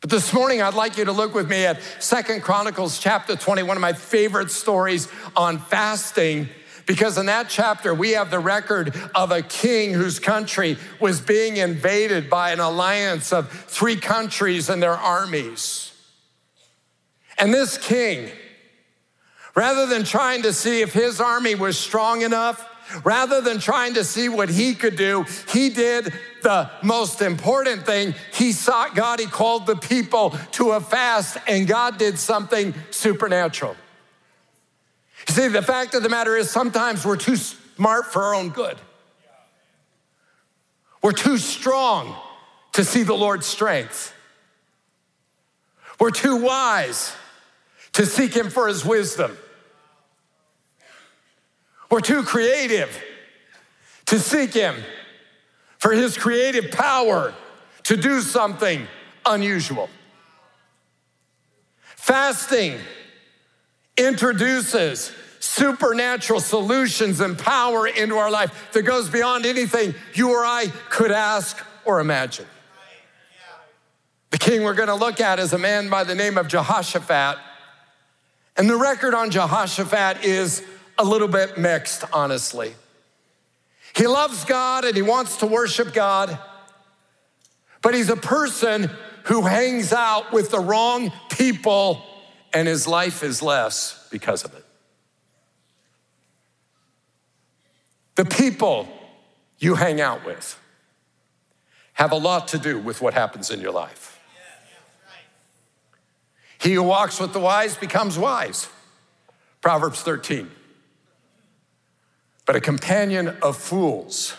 But 0.00 0.10
this 0.10 0.32
morning, 0.32 0.62
I'd 0.62 0.74
like 0.74 0.96
you 0.98 1.06
to 1.06 1.12
look 1.12 1.34
with 1.34 1.48
me 1.48 1.64
at 1.64 1.80
Second 1.98 2.42
Chronicles 2.42 2.98
chapter 2.98 3.34
20, 3.34 3.62
one 3.64 3.76
of 3.76 3.80
my 3.80 3.94
favorite 3.94 4.50
stories 4.50 5.08
on 5.34 5.58
fasting, 5.58 6.48
because 6.86 7.18
in 7.18 7.26
that 7.26 7.48
chapter, 7.48 7.94
we 7.94 8.10
have 8.10 8.30
the 8.30 8.38
record 8.38 8.94
of 9.14 9.32
a 9.32 9.42
king 9.42 9.94
whose 9.94 10.20
country 10.20 10.76
was 11.00 11.20
being 11.20 11.56
invaded 11.56 12.28
by 12.28 12.52
an 12.52 12.60
alliance 12.60 13.32
of 13.32 13.50
three 13.50 13.96
countries 13.96 14.68
and 14.68 14.82
their 14.82 14.92
armies. 14.92 15.92
And 17.38 17.52
this 17.52 17.78
king, 17.78 18.30
rather 19.54 19.86
than 19.86 20.04
trying 20.04 20.42
to 20.42 20.52
see 20.52 20.80
if 20.80 20.92
his 20.92 21.20
army 21.20 21.54
was 21.54 21.78
strong 21.78 22.22
enough, 22.22 22.68
rather 23.04 23.40
than 23.40 23.58
trying 23.58 23.94
to 23.94 24.04
see 24.04 24.28
what 24.28 24.48
he 24.48 24.74
could 24.74 24.96
do, 24.96 25.24
he 25.48 25.70
did 25.70 26.12
the 26.42 26.70
most 26.82 27.22
important 27.22 27.86
thing. 27.86 28.14
He 28.32 28.52
sought 28.52 28.94
God, 28.94 29.20
he 29.20 29.26
called 29.26 29.66
the 29.66 29.76
people 29.76 30.30
to 30.52 30.72
a 30.72 30.80
fast, 30.80 31.38
and 31.46 31.66
God 31.66 31.98
did 31.98 32.18
something 32.18 32.74
supernatural. 32.90 33.76
You 35.28 35.34
see, 35.34 35.48
the 35.48 35.62
fact 35.62 35.94
of 35.94 36.02
the 36.02 36.08
matter 36.08 36.36
is 36.36 36.50
sometimes 36.50 37.04
we're 37.04 37.16
too 37.16 37.36
smart 37.36 38.06
for 38.06 38.22
our 38.22 38.34
own 38.34 38.50
good. 38.50 38.76
We're 41.02 41.12
too 41.12 41.38
strong 41.38 42.14
to 42.72 42.84
see 42.84 43.02
the 43.02 43.14
Lord's 43.14 43.46
strength. 43.46 44.12
We're 45.98 46.10
too 46.10 46.36
wise 46.36 47.14
to 47.92 48.04
seek 48.04 48.34
Him 48.34 48.50
for 48.50 48.68
His 48.68 48.84
wisdom. 48.84 49.36
We're 51.94 52.00
too 52.00 52.24
creative 52.24 53.00
to 54.06 54.18
seek 54.18 54.52
Him 54.52 54.74
for 55.78 55.92
His 55.92 56.18
creative 56.18 56.72
power 56.72 57.32
to 57.84 57.96
do 57.96 58.20
something 58.20 58.88
unusual. 59.24 59.88
Fasting 61.94 62.80
introduces 63.96 65.12
supernatural 65.38 66.40
solutions 66.40 67.20
and 67.20 67.38
power 67.38 67.86
into 67.86 68.16
our 68.16 68.28
life 68.28 68.72
that 68.72 68.82
goes 68.82 69.08
beyond 69.08 69.46
anything 69.46 69.94
you 70.14 70.32
or 70.32 70.44
I 70.44 70.72
could 70.90 71.12
ask 71.12 71.64
or 71.84 72.00
imagine. 72.00 72.46
The 74.30 74.38
king 74.38 74.64
we're 74.64 74.74
going 74.74 74.88
to 74.88 74.96
look 74.96 75.20
at 75.20 75.38
is 75.38 75.52
a 75.52 75.58
man 75.58 75.90
by 75.90 76.02
the 76.02 76.16
name 76.16 76.38
of 76.38 76.48
Jehoshaphat. 76.48 77.38
And 78.56 78.68
the 78.68 78.76
record 78.76 79.14
on 79.14 79.30
Jehoshaphat 79.30 80.24
is 80.24 80.64
a 80.98 81.04
little 81.04 81.28
bit 81.28 81.58
mixed, 81.58 82.04
honestly. 82.12 82.74
He 83.94 84.06
loves 84.06 84.44
God 84.44 84.84
and 84.84 84.96
he 84.96 85.02
wants 85.02 85.38
to 85.38 85.46
worship 85.46 85.92
God, 85.92 86.38
but 87.82 87.94
he's 87.94 88.10
a 88.10 88.16
person 88.16 88.90
who 89.24 89.42
hangs 89.42 89.92
out 89.92 90.32
with 90.32 90.50
the 90.50 90.60
wrong 90.60 91.12
people 91.30 92.02
and 92.52 92.68
his 92.68 92.86
life 92.86 93.22
is 93.22 93.42
less 93.42 94.06
because 94.10 94.44
of 94.44 94.54
it. 94.54 94.64
The 98.16 98.24
people 98.24 98.88
you 99.58 99.74
hang 99.74 100.00
out 100.00 100.24
with 100.24 100.58
have 101.94 102.12
a 102.12 102.16
lot 102.16 102.48
to 102.48 102.58
do 102.58 102.78
with 102.78 103.00
what 103.00 103.14
happens 103.14 103.50
in 103.50 103.60
your 103.60 103.72
life. 103.72 104.20
He 106.58 106.74
who 106.74 106.82
walks 106.82 107.20
with 107.20 107.32
the 107.32 107.40
wise 107.40 107.76
becomes 107.76 108.18
wise. 108.18 108.68
Proverbs 109.60 110.00
13. 110.02 110.50
But 112.46 112.56
a 112.56 112.60
companion 112.60 113.36
of 113.42 113.56
fools 113.56 114.36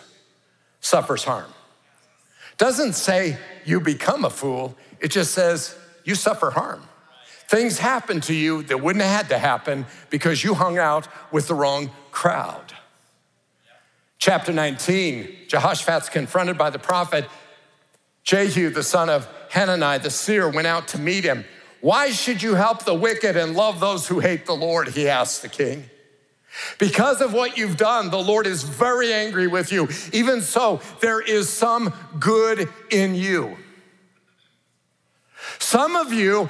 suffers 0.80 1.24
harm. 1.24 1.52
Doesn't 2.58 2.94
say 2.94 3.36
you 3.64 3.80
become 3.80 4.24
a 4.24 4.30
fool, 4.30 4.76
it 5.00 5.08
just 5.08 5.32
says 5.32 5.76
you 6.04 6.14
suffer 6.14 6.50
harm. 6.50 6.82
Things 7.48 7.78
happen 7.78 8.20
to 8.22 8.34
you 8.34 8.62
that 8.64 8.80
wouldn't 8.80 9.04
have 9.04 9.16
had 9.16 9.28
to 9.28 9.38
happen 9.38 9.86
because 10.10 10.42
you 10.42 10.54
hung 10.54 10.78
out 10.78 11.06
with 11.30 11.48
the 11.48 11.54
wrong 11.54 11.90
crowd. 12.10 12.72
Chapter 14.18 14.52
19, 14.52 15.46
Jehoshaphat's 15.48 16.08
confronted 16.08 16.56
by 16.56 16.70
the 16.70 16.78
prophet. 16.78 17.28
Jehu, 18.24 18.70
the 18.70 18.82
son 18.82 19.08
of 19.08 19.28
Hanani, 19.50 19.98
the 19.98 20.10
seer, 20.10 20.48
went 20.48 20.66
out 20.66 20.88
to 20.88 20.98
meet 20.98 21.22
him. 21.22 21.44
Why 21.80 22.10
should 22.10 22.42
you 22.42 22.54
help 22.54 22.84
the 22.84 22.94
wicked 22.94 23.36
and 23.36 23.54
love 23.54 23.78
those 23.78 24.08
who 24.08 24.18
hate 24.18 24.46
the 24.46 24.56
Lord? 24.56 24.88
He 24.88 25.08
asked 25.08 25.42
the 25.42 25.48
king. 25.48 25.88
Because 26.78 27.20
of 27.20 27.32
what 27.32 27.56
you've 27.56 27.76
done, 27.76 28.10
the 28.10 28.18
Lord 28.18 28.46
is 28.46 28.62
very 28.62 29.12
angry 29.12 29.46
with 29.46 29.72
you. 29.72 29.88
Even 30.12 30.40
so, 30.40 30.80
there 31.00 31.20
is 31.20 31.48
some 31.48 31.92
good 32.18 32.68
in 32.90 33.14
you. 33.14 33.56
Some 35.58 35.96
of 35.96 36.12
you 36.12 36.48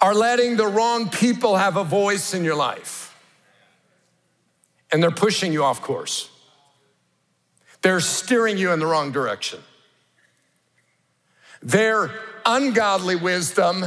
are 0.00 0.14
letting 0.14 0.56
the 0.56 0.66
wrong 0.66 1.08
people 1.08 1.56
have 1.56 1.76
a 1.76 1.84
voice 1.84 2.34
in 2.34 2.44
your 2.44 2.56
life, 2.56 3.16
and 4.90 5.02
they're 5.02 5.10
pushing 5.10 5.52
you 5.52 5.62
off 5.62 5.80
course. 5.80 6.28
They're 7.82 8.00
steering 8.00 8.58
you 8.58 8.72
in 8.72 8.80
the 8.80 8.86
wrong 8.86 9.12
direction. 9.12 9.60
Their 11.62 12.10
ungodly 12.44 13.16
wisdom 13.16 13.84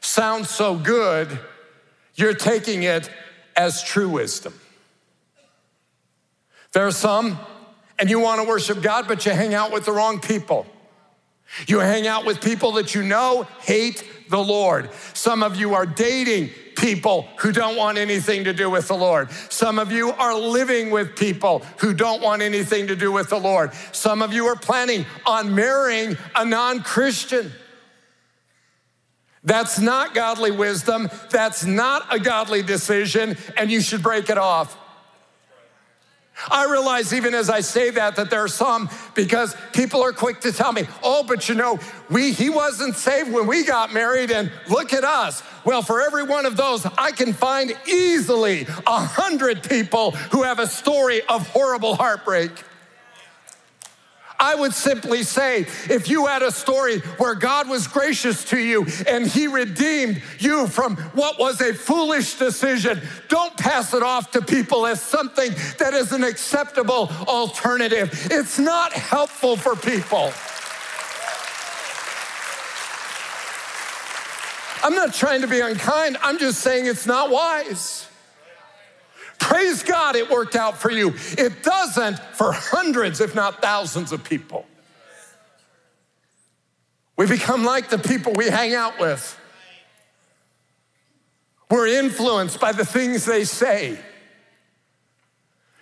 sounds 0.00 0.50
so 0.50 0.76
good, 0.76 1.38
you're 2.14 2.34
taking 2.34 2.82
it 2.82 3.10
as 3.58 3.82
true 3.82 4.08
wisdom. 4.08 4.54
There 6.72 6.86
are 6.86 6.92
some, 6.92 7.38
and 7.98 8.08
you 8.08 8.20
want 8.20 8.40
to 8.40 8.48
worship 8.48 8.80
God, 8.80 9.08
but 9.08 9.26
you 9.26 9.32
hang 9.32 9.52
out 9.52 9.72
with 9.72 9.84
the 9.84 9.92
wrong 9.92 10.20
people. 10.20 10.66
You 11.66 11.80
hang 11.80 12.06
out 12.06 12.24
with 12.24 12.40
people 12.40 12.72
that 12.72 12.94
you 12.94 13.02
know 13.02 13.48
hate 13.60 14.04
the 14.30 14.38
Lord. 14.38 14.90
Some 15.12 15.42
of 15.42 15.56
you 15.56 15.74
are 15.74 15.86
dating 15.86 16.50
people 16.76 17.26
who 17.38 17.50
don't 17.50 17.76
want 17.76 17.98
anything 17.98 18.44
to 18.44 18.52
do 18.52 18.70
with 18.70 18.86
the 18.86 18.96
Lord. 18.96 19.30
Some 19.48 19.80
of 19.80 19.90
you 19.90 20.12
are 20.12 20.38
living 20.38 20.90
with 20.90 21.16
people 21.16 21.60
who 21.78 21.92
don't 21.92 22.22
want 22.22 22.42
anything 22.42 22.86
to 22.86 22.94
do 22.94 23.10
with 23.10 23.30
the 23.30 23.38
Lord. 23.38 23.72
Some 23.90 24.22
of 24.22 24.32
you 24.32 24.46
are 24.46 24.56
planning 24.56 25.04
on 25.26 25.54
marrying 25.54 26.16
a 26.36 26.44
non 26.44 26.82
Christian. 26.82 27.50
That's 29.48 29.78
not 29.78 30.14
godly 30.14 30.50
wisdom. 30.50 31.08
That's 31.30 31.64
not 31.64 32.14
a 32.14 32.18
godly 32.18 32.62
decision, 32.62 33.38
and 33.56 33.70
you 33.70 33.80
should 33.80 34.02
break 34.02 34.28
it 34.28 34.36
off. 34.36 34.76
I 36.50 36.66
realize 36.66 37.14
even 37.14 37.32
as 37.32 37.48
I 37.48 37.60
say 37.60 37.88
that 37.90 38.16
that 38.16 38.28
there 38.28 38.44
are 38.44 38.48
some 38.48 38.90
because 39.14 39.56
people 39.72 40.04
are 40.04 40.12
quick 40.12 40.40
to 40.42 40.52
tell 40.52 40.70
me, 40.72 40.86
"Oh, 41.02 41.22
but 41.22 41.48
you 41.48 41.54
know, 41.54 41.80
we 42.10 42.32
he 42.32 42.50
wasn't 42.50 42.94
saved 42.94 43.32
when 43.32 43.46
we 43.46 43.64
got 43.64 43.90
married 43.90 44.30
and 44.30 44.52
look 44.68 44.92
at 44.92 45.02
us." 45.02 45.42
Well, 45.64 45.80
for 45.80 46.02
every 46.02 46.24
one 46.24 46.44
of 46.44 46.58
those, 46.58 46.86
I 46.98 47.10
can 47.12 47.32
find 47.32 47.74
easily 47.86 48.66
a 48.86 49.00
hundred 49.00 49.62
people 49.62 50.10
who 50.30 50.42
have 50.42 50.58
a 50.58 50.66
story 50.66 51.22
of 51.22 51.48
horrible 51.48 51.96
heartbreak. 51.96 52.50
I 54.40 54.54
would 54.54 54.72
simply 54.72 55.24
say 55.24 55.62
if 55.90 56.08
you 56.08 56.26
had 56.26 56.42
a 56.42 56.52
story 56.52 57.00
where 57.18 57.34
God 57.34 57.68
was 57.68 57.88
gracious 57.88 58.44
to 58.44 58.58
you 58.58 58.86
and 59.06 59.26
he 59.26 59.48
redeemed 59.48 60.22
you 60.38 60.68
from 60.68 60.96
what 61.14 61.38
was 61.38 61.60
a 61.60 61.74
foolish 61.74 62.34
decision, 62.34 63.00
don't 63.28 63.56
pass 63.56 63.94
it 63.94 64.02
off 64.02 64.30
to 64.32 64.42
people 64.42 64.86
as 64.86 65.02
something 65.02 65.50
that 65.78 65.92
is 65.92 66.12
an 66.12 66.22
acceptable 66.22 67.10
alternative. 67.26 68.28
It's 68.30 68.58
not 68.58 68.92
helpful 68.92 69.56
for 69.56 69.74
people. 69.74 70.32
I'm 74.82 74.94
not 74.94 75.12
trying 75.12 75.40
to 75.40 75.48
be 75.48 75.60
unkind, 75.60 76.16
I'm 76.22 76.38
just 76.38 76.60
saying 76.60 76.86
it's 76.86 77.06
not 77.06 77.30
wise. 77.30 78.07
Praise 79.38 79.82
God, 79.82 80.16
it 80.16 80.30
worked 80.30 80.56
out 80.56 80.78
for 80.78 80.90
you. 80.90 81.14
It 81.36 81.62
doesn't 81.62 82.18
for 82.34 82.52
hundreds, 82.52 83.20
if 83.20 83.34
not 83.34 83.62
thousands 83.62 84.12
of 84.12 84.24
people. 84.24 84.66
We 87.16 87.26
become 87.26 87.64
like 87.64 87.88
the 87.90 87.98
people 87.98 88.32
we 88.34 88.48
hang 88.48 88.74
out 88.74 88.98
with. 88.98 89.38
We're 91.70 91.86
influenced 91.86 92.60
by 92.60 92.72
the 92.72 92.84
things 92.84 93.24
they 93.24 93.44
say. 93.44 93.98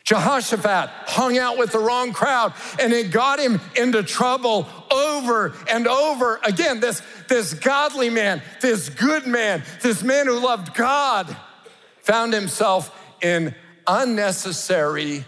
Jehoshaphat 0.05 0.89
hung 1.09 1.37
out 1.37 1.59
with 1.59 1.73
the 1.73 1.81
wrong 1.81 2.13
crowd 2.13 2.55
and 2.81 2.93
it 2.93 3.11
got 3.11 3.41
him 3.41 3.61
into 3.75 4.05
trouble 4.05 4.69
over 4.91 5.53
and 5.69 5.89
over 5.89 6.41
again. 6.45 6.79
This, 6.79 7.03
this 7.29 7.55
godly 7.55 8.09
man, 8.09 8.41
this 8.61 8.89
good 8.89 9.27
man, 9.27 9.65
this 9.83 10.05
man 10.05 10.27
who 10.27 10.39
loved 10.39 10.75
God 10.75 11.37
found 12.03 12.33
himself 12.33 12.97
in 13.23 13.55
unnecessary 13.87 15.25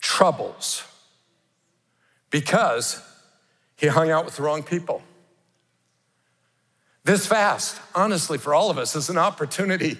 troubles 0.00 0.82
because 2.30 3.02
he 3.76 3.86
hung 3.86 4.10
out 4.10 4.24
with 4.24 4.36
the 4.36 4.42
wrong 4.42 4.62
people. 4.62 5.02
This 7.04 7.26
fast, 7.26 7.80
honestly, 7.94 8.38
for 8.38 8.54
all 8.54 8.70
of 8.70 8.78
us, 8.78 8.94
is 8.94 9.08
an 9.08 9.18
opportunity 9.18 9.98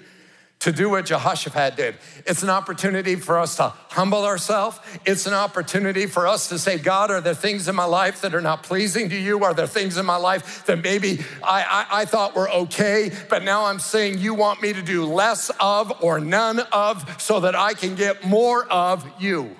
to 0.61 0.71
do 0.71 0.89
what 0.91 1.07
Jehoshaphat 1.07 1.75
did. 1.75 1.95
It's 2.27 2.43
an 2.43 2.49
opportunity 2.49 3.15
for 3.15 3.39
us 3.39 3.57
to 3.57 3.69
humble 3.89 4.23
ourselves. 4.25 4.79
It's 5.05 5.25
an 5.25 5.33
opportunity 5.33 6.05
for 6.05 6.27
us 6.27 6.49
to 6.49 6.59
say, 6.59 6.77
God, 6.77 7.09
are 7.09 7.19
there 7.19 7.33
things 7.33 7.67
in 7.67 7.75
my 7.75 7.85
life 7.85 8.21
that 8.21 8.35
are 8.35 8.41
not 8.41 8.61
pleasing 8.61 9.09
to 9.09 9.15
you? 9.15 9.43
Are 9.43 9.55
there 9.55 9.65
things 9.65 9.97
in 9.97 10.05
my 10.05 10.17
life 10.17 10.65
that 10.67 10.83
maybe 10.83 11.25
I, 11.43 11.63
I, 11.63 12.01
I 12.01 12.05
thought 12.05 12.35
were 12.35 12.49
okay, 12.49 13.11
but 13.27 13.43
now 13.43 13.65
I'm 13.65 13.79
saying 13.79 14.19
you 14.19 14.35
want 14.35 14.61
me 14.61 14.71
to 14.71 14.83
do 14.83 15.05
less 15.05 15.49
of 15.59 15.91
or 16.03 16.19
none 16.19 16.59
of 16.71 17.19
so 17.19 17.39
that 17.39 17.55
I 17.55 17.73
can 17.73 17.95
get 17.95 18.23
more 18.23 18.65
of 18.65 19.05
you? 19.19 19.55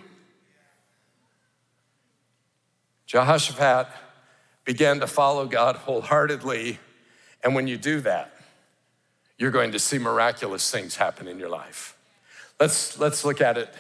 Jehoshaphat 3.08 3.88
began 4.66 5.00
to 5.00 5.08
follow 5.08 5.48
God 5.48 5.78
wholeheartedly. 5.78 6.80
And 7.44 7.56
when 7.56 7.68
you 7.68 7.78
do 7.78 8.02
that, 8.02 8.31
you're 9.42 9.50
going 9.50 9.72
to 9.72 9.80
see 9.80 9.98
miraculous 9.98 10.70
things 10.70 10.98
happen 10.98 11.28
in 11.28 11.40
your 11.40 11.50
life. 11.50 11.98
Let's, 12.60 13.00
let's 13.00 13.26
look 13.26 13.42
at 13.42 13.58
it. 13.58 13.74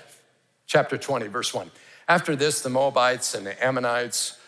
Chapter 0.66 0.98
20, 0.98 1.28
verse 1.28 1.54
1. 1.54 1.70
After 2.08 2.36
this, 2.36 2.62
the 2.62 2.72
Moabites 2.72 3.36
and 3.36 3.46
the 3.46 3.64
Ammonites, 3.64 4.40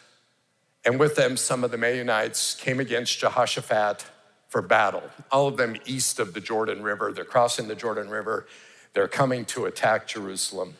and 0.84 1.00
with 1.00 1.15
them 1.15 1.38
some 1.38 1.63
of 1.63 1.70
the 1.70 1.77
Meunites, 1.77 2.58
came 2.58 2.79
against 2.79 3.20
Jehoshaphat 3.20 4.03
for 4.48 4.63
battle. 4.63 5.03
All 5.32 5.48
of 5.48 5.55
them 5.55 5.75
east 5.86 6.17
of 6.17 6.34
the 6.34 6.41
Jordan 6.41 6.82
River. 6.82 7.12
They're 7.12 7.25
crossing 7.25 7.67
the 7.67 7.75
Jordan 7.75 8.10
River. 8.10 8.48
They're 8.96 9.08
coming 9.08 9.46
to 9.46 9.65
attack 9.65 10.08
Jerusalem. 10.08 10.74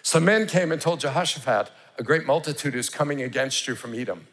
Some 0.00 0.24
men 0.24 0.46
came 0.46 0.72
and 0.72 0.80
told 0.80 1.00
Jehoshaphat, 1.00 1.70
A 1.98 2.02
great 2.02 2.24
multitude 2.24 2.74
is 2.74 2.88
coming 2.88 3.20
against 3.20 3.68
you 3.68 3.74
from 3.74 3.94
Edom, 3.94 4.26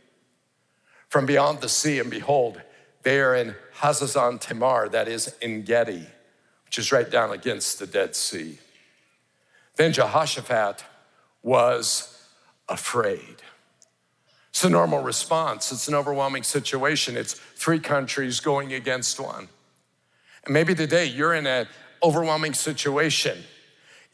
from 1.10 1.26
beyond 1.26 1.60
the 1.60 1.68
sea, 1.68 2.00
and 2.00 2.10
behold, 2.10 2.62
they 3.06 3.20
are 3.20 3.36
in 3.36 3.54
Hazazon 3.78 4.40
Tamar, 4.40 4.90
that 4.90 5.08
is 5.08 5.36
Engedi, 5.40 6.08
which 6.66 6.80
is 6.80 6.92
right 6.92 7.10
down 7.10 7.32
against 7.32 7.78
the 7.78 7.86
Dead 7.86 8.16
Sea. 8.16 8.58
Then 9.76 9.94
Jehoshaphat 9.94 10.84
was 11.44 12.28
afraid. 12.68 13.44
It's 14.50 14.64
a 14.64 14.72
normal 14.72 15.04
response. 15.04 15.72
It's 15.72 15.88
an 15.88 15.94
overwhelming 15.94 16.42
situation. 16.42 17.16
It's 17.16 17.34
three 17.34 17.78
countries 17.78 18.40
going 18.40 18.74
against 18.74 19.20
one. 19.20 19.50
And 20.46 20.54
maybe 20.56 20.74
today 20.74 21.06
you're 21.06 21.36
in 21.36 21.46
an 21.46 21.68
overwhelming 22.02 22.56
situation. 22.56 23.38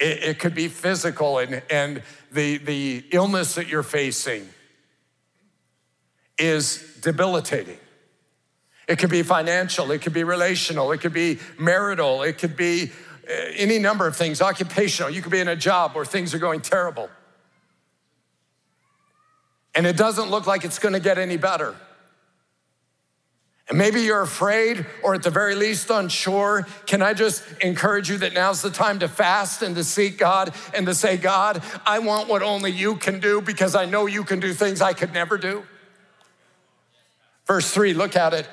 It, 0.02 0.24
it 0.24 0.40
could 0.40 0.54
be 0.54 0.68
physical 0.68 1.38
and, 1.38 1.64
and 1.70 2.04
the, 2.34 2.58
the 2.58 3.06
illness 3.12 3.56
that 3.56 3.70
you're 3.70 3.84
facing 3.84 4.50
is 6.38 6.98
debilitating. 7.02 7.78
It 8.92 9.00
could 9.00 9.10
be 9.10 9.24
financial, 9.24 9.90
it 9.92 10.02
could 10.02 10.12
be 10.12 10.26
relational, 10.26 10.92
it 10.92 11.00
could 11.00 11.14
be 11.14 11.40
marital, 11.58 12.24
it 12.24 12.38
could 12.38 12.58
be 12.58 12.92
uh, 13.26 13.34
any 13.56 13.80
number 13.80 14.06
of 14.06 14.18
things, 14.18 14.42
occupational. 14.42 15.10
You 15.10 15.22
could 15.22 15.32
be 15.32 15.40
in 15.40 15.48
a 15.48 15.56
job 15.56 15.96
where 15.96 16.04
things 16.04 16.34
are 16.34 16.40
going 16.40 16.60
terrible. 16.60 17.10
And 19.74 19.88
it 19.88 19.96
doesn't 19.96 20.30
look 20.30 20.46
like 20.46 20.66
it's 20.66 20.78
gonna 20.78 21.00
get 21.00 21.18
any 21.18 21.38
better. 21.38 21.74
And 23.70 23.78
maybe 23.78 24.02
you're 24.02 24.24
afraid 24.24 24.86
or 25.04 25.16
at 25.16 25.24
the 25.24 25.30
very 25.30 25.56
least 25.56 25.90
unsure. 25.90 26.68
Can 26.86 27.02
I 27.02 27.14
just 27.14 27.46
encourage 27.62 28.10
you 28.10 28.18
that 28.18 28.34
now's 28.34 28.62
the 28.62 28.72
time 28.72 29.00
to 29.00 29.08
fast 29.08 29.62
and 29.62 29.74
to 29.76 29.86
seek 29.86 30.18
God 30.18 30.54
and 30.74 30.86
to 30.88 30.94
say, 30.94 31.16
God, 31.16 31.64
I 31.86 32.00
want 32.00 32.28
what 32.28 32.44
only 32.44 32.72
you 32.72 32.98
can 32.98 33.22
do 33.22 33.40
because 33.40 33.74
I 33.74 33.86
know 33.86 34.06
you 34.06 34.26
can 34.26 34.42
do 34.42 34.52
things 34.52 34.82
I 34.82 34.92
could 34.92 35.14
never 35.14 35.38
do? 35.38 35.64
Verse 37.48 37.72
three, 37.72 37.94
look 37.94 38.18
at 38.18 38.34
it. 38.34 38.50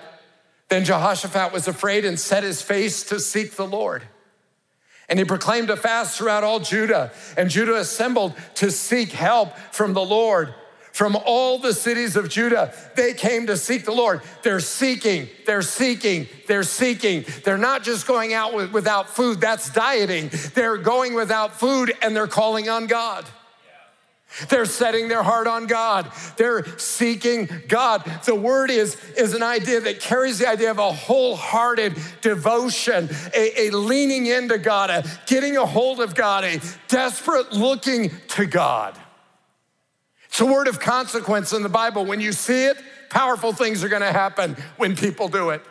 Then 0.69 0.85
Jehoshaphat 0.85 1.53
was 1.53 1.67
afraid 1.67 2.05
and 2.05 2.19
set 2.19 2.43
his 2.43 2.61
face 2.63 3.03
to 3.05 3.21
seek 3.21 3.57
the 3.57 3.67
Lord. 3.67 4.03
And 5.09 5.19
he 5.19 5.25
proclaimed 5.25 5.71
a 5.71 5.77
fast 5.77 6.19
throughout 6.19 6.45
all 6.45 6.61
Judah. 6.61 7.13
And 7.37 7.49
Judah 7.49 7.77
assembled 7.77 8.35
to 8.57 8.71
seek 8.71 9.13
help 9.13 9.57
from 9.73 9.95
the 9.95 10.05
Lord. 10.05 10.55
From 10.93 11.17
all 11.17 11.59
the 11.59 11.75
cities 11.75 12.17
of 12.17 12.29
Judah, 12.29 12.75
they 12.97 13.15
came 13.15 13.47
to 13.47 13.57
seek 13.57 13.85
the 13.85 13.93
Lord. 13.93 14.21
They're 14.43 14.59
seeking, 14.59 15.29
they're 15.47 15.63
seeking, 15.63 16.27
they're 16.49 16.65
seeking. 16.65 17.25
They're 17.45 17.57
not 17.57 17.85
just 17.85 18.07
going 18.07 18.35
out 18.35 18.53
with, 18.53 18.73
without 18.73 19.09
food, 19.09 19.41
that's 19.41 19.71
dieting. 19.71 20.31
They're 20.55 20.77
going 20.77 21.15
without 21.15 21.59
food 21.59 21.93
and 22.03 22.17
they're 22.17 22.27
calling 22.27 22.69
on 22.69 22.89
God. 22.89 23.25
They're 24.49 24.67
setting 24.67 25.09
their 25.09 25.23
heart 25.23 25.47
on 25.47 25.67
God. 25.67 26.13
They're 26.37 26.65
seeking 26.79 27.49
God. 27.67 28.05
The 28.25 28.35
word 28.35 28.71
is, 28.71 28.97
is 29.17 29.35
an 29.35 29.43
idea 29.43 29.81
that 29.81 30.01
carries 30.01 30.39
the 30.39 30.49
idea 30.49 30.71
of 30.71 30.79
a 30.79 30.93
wholehearted 30.93 31.97
devotion, 32.21 33.09
a, 33.35 33.69
a 33.69 33.71
leaning 33.71 34.27
into 34.27 34.59
God, 34.59 34.91
a 34.91 35.05
getting 35.27 35.57
a 35.57 35.65
hold 35.67 36.01
of 36.01 36.15
God, 36.15 36.45
a 36.45 36.61
desperate 36.89 37.53
looking 37.53 38.11
to 38.29 38.47
God. 38.47 38.99
It's 40.27 40.41
a 40.41 40.47
word 40.47 40.69
of 40.69 40.79
consequence 40.79 41.53
in 41.53 41.63
the 41.63 41.69
Bible. 41.69 42.05
When 42.05 42.21
you 42.21 42.33
see 42.33 42.67
it, 42.67 42.77
powerful 43.09 43.53
things 43.53 43.83
are 43.83 43.89
going 43.89 44.03
to 44.03 44.13
happen 44.13 44.57
when 44.77 44.95
people 44.95 45.29
do 45.29 45.51
it. 45.51 45.63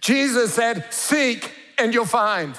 Jesus 0.00 0.52
said, 0.52 0.92
Seek 0.92 1.52
and 1.78 1.94
you'll 1.94 2.04
find. 2.04 2.56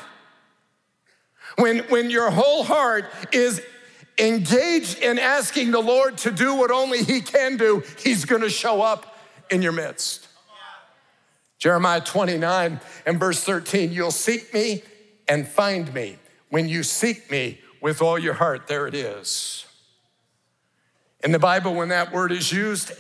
When, 1.58 1.80
when 1.90 2.10
your 2.10 2.32
whole 2.32 2.64
heart 2.64 3.06
is 3.32 3.62
engaged 4.18 5.00
in 5.00 5.20
asking 5.20 5.72
the 5.72 5.80
Lord 5.80 6.18
to 6.20 6.32
do 6.32 6.56
what 6.56 6.72
only 6.72 7.04
He 7.04 7.22
can 7.22 7.58
do, 7.58 7.84
He's 8.04 8.26
gonna 8.26 8.50
show 8.50 8.82
up 8.82 9.18
in 9.50 9.62
your 9.62 9.72
midst. 9.72 10.28
Jeremiah 11.58 12.02
29 12.02 12.80
and 13.06 13.20
verse 13.20 13.44
13, 13.44 13.92
you'll 13.92 14.12
seek 14.12 14.54
me 14.54 14.84
and 15.28 15.48
find 15.48 15.94
me 15.94 16.18
when 16.50 16.70
you 16.70 16.84
seek 16.84 17.32
me 17.32 17.60
with 17.82 18.02
all 18.02 18.20
your 18.20 18.34
heart. 18.34 18.68
There 18.68 18.88
it 18.88 18.94
is. 18.94 19.66
In 21.24 21.32
the 21.32 21.40
Bible, 21.40 21.74
when 21.74 21.90
that 21.90 22.12
word 22.12 22.32
is 22.32 22.52
used, 22.52 22.92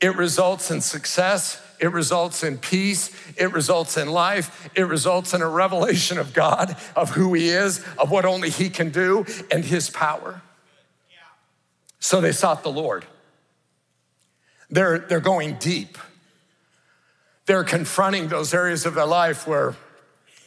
it 0.00 0.16
results 0.16 0.70
in 0.70 0.80
success, 0.80 1.62
it 1.82 1.92
results 1.92 2.44
in 2.44 2.58
peace, 2.58 3.10
it 3.36 3.52
results 3.52 3.96
in 3.96 4.08
life, 4.08 4.70
it 4.76 4.82
results 4.82 5.34
in 5.34 5.42
a 5.42 5.48
revelation 5.48 6.16
of 6.16 6.32
God, 6.32 6.76
of 6.94 7.10
who 7.10 7.34
He 7.34 7.48
is, 7.48 7.84
of 7.98 8.08
what 8.08 8.24
only 8.24 8.50
He 8.50 8.70
can 8.70 8.90
do, 8.90 9.26
and 9.50 9.64
His 9.64 9.90
power. 9.90 10.40
So 11.98 12.20
they 12.20 12.30
sought 12.30 12.62
the 12.62 12.70
Lord. 12.70 13.04
They're, 14.70 15.00
they're 15.00 15.20
going 15.20 15.54
deep. 15.54 15.98
They're 17.46 17.64
confronting 17.64 18.28
those 18.28 18.54
areas 18.54 18.86
of 18.86 18.94
their 18.94 19.04
life 19.04 19.46
where 19.46 19.74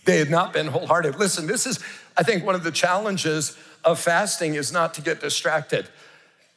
they 0.05 0.17
had 0.17 0.29
not 0.29 0.53
been 0.53 0.67
wholehearted. 0.67 1.17
Listen, 1.17 1.47
this 1.47 1.65
is, 1.65 1.83
I 2.15 2.23
think, 2.23 2.45
one 2.45 2.55
of 2.55 2.63
the 2.63 2.71
challenges 2.71 3.57
of 3.83 3.99
fasting 3.99 4.55
is 4.55 4.71
not 4.71 4.93
to 4.93 5.01
get 5.01 5.19
distracted. 5.19 5.89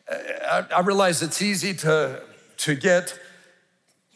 I, 0.09 0.65
I 0.77 0.81
realize 0.83 1.21
it's 1.21 1.43
easy 1.43 1.75
to, 1.75 2.23
to 2.59 2.75
get, 2.77 3.19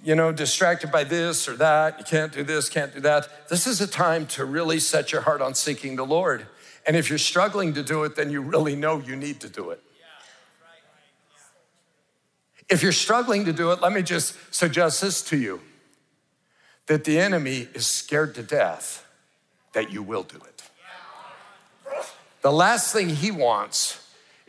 you 0.03 0.15
know, 0.15 0.33
distracted 0.33 0.91
by 0.91 1.05
this 1.05 1.49
or 1.49 1.57
that. 1.57 1.99
You 1.99 2.05
can't 2.05 2.33
do 2.33 2.43
this, 2.43 2.69
can't 2.69 2.93
do 2.93 3.01
that. 3.01 3.49
This 3.49 3.67
is 3.67 3.81
a 3.81 3.87
time 3.87 4.27
to 4.29 4.45
really 4.45 4.81
set 4.81 5.13
your 5.13 5.21
heart 5.21 5.41
on 5.41 5.55
seeking 5.55 5.97
the 5.97 6.05
Lord. 6.05 6.47
And 6.87 6.97
if 6.97 7.09
you're 7.09 7.19
struggling 7.19 7.75
to 7.75 7.83
do 7.83 8.03
it, 8.05 8.17
then 8.17 8.31
you 8.31 8.41
really 8.41 8.75
know 8.75 8.99
you 8.99 9.15
need 9.15 9.41
to 9.41 9.49
do 9.49 9.71
it. 9.71 9.83
If 12.69 12.83
you're 12.83 12.93
struggling 12.93 13.45
to 13.45 13.53
do 13.53 13.71
it, 13.73 13.81
let 13.81 13.93
me 13.93 14.03
just 14.03 14.35
suggest 14.53 15.03
this 15.03 15.23
to 15.25 15.37
you 15.37 15.61
that 16.87 17.05
the 17.05 17.19
enemy 17.19 17.69
is 17.75 17.87
scared 17.87 18.35
to 18.35 18.43
death 18.43 19.07
that 19.73 19.93
you 19.93 20.03
will 20.03 20.23
do 20.23 20.39
it. 20.39 20.63
The 22.41 22.53
last 22.53 22.93
thing 22.93 23.09
he 23.09 23.31
wants 23.31 24.02